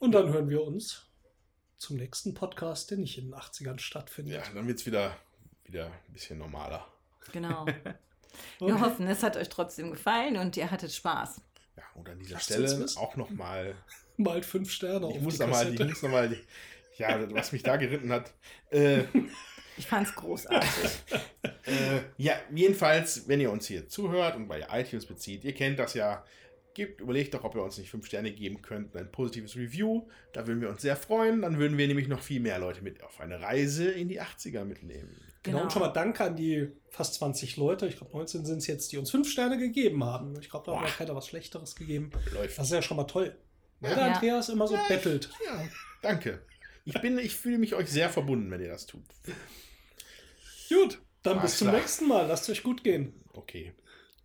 Und 0.00 0.12
dann 0.12 0.32
hören 0.32 0.48
wir 0.48 0.64
uns 0.64 1.06
zum 1.78 1.96
nächsten 1.96 2.34
Podcast, 2.34 2.90
der 2.90 2.98
nicht 2.98 3.16
in 3.16 3.26
den 3.26 3.34
80ern 3.34 3.78
stattfindet. 3.78 4.34
Ja, 4.34 4.42
dann 4.52 4.66
wird 4.66 4.80
es 4.80 4.86
wieder, 4.86 5.16
wieder 5.64 5.86
ein 5.86 6.12
bisschen 6.12 6.38
normaler. 6.38 6.84
Genau. 7.32 7.62
Okay. 7.62 7.94
Wir 8.58 8.80
hoffen, 8.80 9.06
es 9.08 9.22
hat 9.22 9.36
euch 9.36 9.48
trotzdem 9.48 9.90
gefallen 9.90 10.36
und 10.36 10.56
ihr 10.56 10.70
hattet 10.70 10.92
Spaß. 10.92 11.40
Und 11.94 12.08
an 12.08 12.18
dieser 12.18 12.34
Lasst 12.34 12.50
uns 12.50 12.70
Stelle 12.92 13.06
auch 13.06 13.16
nochmal. 13.16 13.74
Malt 14.16 14.44
fünf 14.44 14.70
Sterne 14.70 15.08
Ich 15.08 15.16
auf 15.16 15.22
muss 15.22 15.34
die 15.38 15.40
nochmal, 15.40 15.72
ich 15.72 15.80
muss 15.80 16.02
noch 16.02 16.10
mal, 16.10 16.36
ja, 16.98 17.34
was 17.34 17.52
mich 17.52 17.62
da 17.62 17.76
geritten 17.76 18.12
hat. 18.12 18.32
Äh, 18.70 19.04
Ich 19.76 19.86
fand's 19.86 20.14
großartig. 20.14 20.68
Äh, 21.66 22.00
ja, 22.16 22.34
jedenfalls, 22.52 23.28
wenn 23.28 23.40
ihr 23.40 23.50
uns 23.50 23.66
hier 23.66 23.86
zuhört 23.86 24.34
und 24.34 24.48
bei 24.48 24.66
iTunes 24.72 25.06
bezieht, 25.06 25.44
ihr 25.44 25.54
kennt 25.54 25.78
das 25.78 25.94
ja, 25.94 26.24
gebt, 26.86 27.00
überlegt 27.00 27.34
doch, 27.34 27.44
ob 27.44 27.54
ihr 27.54 27.62
uns 27.62 27.78
nicht 27.78 27.90
fünf 27.90 28.06
Sterne 28.06 28.32
geben 28.32 28.62
könnt, 28.62 28.96
ein 28.96 29.10
positives 29.12 29.56
Review. 29.56 30.08
Da 30.32 30.46
würden 30.46 30.60
wir 30.60 30.68
uns 30.70 30.82
sehr 30.82 30.96
freuen. 30.96 31.42
Dann 31.42 31.58
würden 31.58 31.76
wir 31.78 31.86
nämlich 31.86 32.08
noch 32.08 32.20
viel 32.22 32.40
mehr 32.40 32.58
Leute 32.58 32.82
mit 32.82 33.02
auf 33.02 33.20
eine 33.20 33.40
Reise 33.40 33.90
in 33.90 34.08
die 34.08 34.20
80er 34.20 34.64
mitnehmen. 34.64 35.14
Genau. 35.42 35.62
und 35.62 35.72
schon 35.72 35.80
mal 35.80 35.88
danke 35.88 36.22
an 36.24 36.36
die 36.36 36.68
fast 36.90 37.14
20 37.14 37.56
Leute, 37.56 37.86
ich 37.86 37.96
glaube 37.96 38.12
19 38.12 38.44
sind 38.44 38.58
es 38.58 38.66
jetzt, 38.66 38.92
die 38.92 38.98
uns 38.98 39.10
fünf 39.10 39.30
Sterne 39.30 39.56
gegeben 39.56 40.04
haben. 40.04 40.38
Ich 40.38 40.50
glaube, 40.50 40.66
da 40.66 40.76
hat 40.76 40.82
noch 40.86 40.96
keiner 40.98 41.14
was 41.16 41.28
Schlechteres 41.28 41.76
gegeben. 41.76 42.10
Läuft. 42.34 42.58
Das 42.58 42.66
ist 42.66 42.72
ja 42.72 42.82
schon 42.82 42.98
mal 42.98 43.04
toll. 43.04 43.34
Ne, 43.80 43.88
Ja. 43.88 43.94
der 43.94 44.06
Ja. 44.06 44.12
Andreas 44.12 44.48
immer 44.50 44.68
so 44.68 44.76
bettelt. 44.88 45.30
Ja, 45.46 45.64
danke. 46.02 46.42
Ich 46.84 47.00
bin, 47.00 47.18
ich 47.18 47.34
fühle 47.34 47.56
mich 47.58 47.74
euch 47.74 47.88
sehr 47.88 48.10
verbunden, 48.10 48.50
wenn 48.50 48.60
ihr 48.60 48.68
das 48.68 48.84
tut. 48.86 49.02
Gut, 50.68 51.00
dann 51.22 51.38
Alles 51.38 51.52
bis 51.52 51.58
zum 51.58 51.68
klar. 51.68 51.80
nächsten 51.80 52.08
Mal. 52.08 52.26
Lasst 52.26 52.48
euch 52.50 52.62
gut 52.62 52.84
gehen. 52.84 53.14
Okay. 53.32 53.72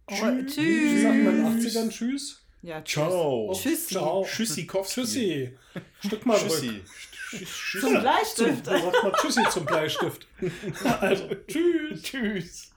Oh, 0.08 0.14
Wie 0.14 0.46
tschüss. 0.46 1.02
sagt 1.02 1.16
man 1.24 1.38
in 1.40 1.44
den 1.44 1.62
80ern 1.62 1.90
Tschüss? 1.90 2.45
Ja, 2.66 2.82
tschüss. 2.82 2.94
Ciao. 2.94 3.54
Tschüssi. 3.54 3.94
Ciao. 3.94 4.26
Tschüssikowski. 4.26 5.02
Tschüssi. 5.02 5.58
Stück 6.04 6.26
mal 6.26 6.36
Tschüssi. 6.40 6.82
zurück. 7.30 7.48
Zum 7.80 8.00
Bleistift. 8.00 8.66
Da 8.66 8.80
sagt 8.80 9.04
man 9.04 9.14
Tschüssi 9.14 9.44
zum 9.52 9.66
Bleistift. 9.66 10.28
Also, 11.00 11.28
tschüss. 11.48 12.02
Tschüss. 12.02 12.72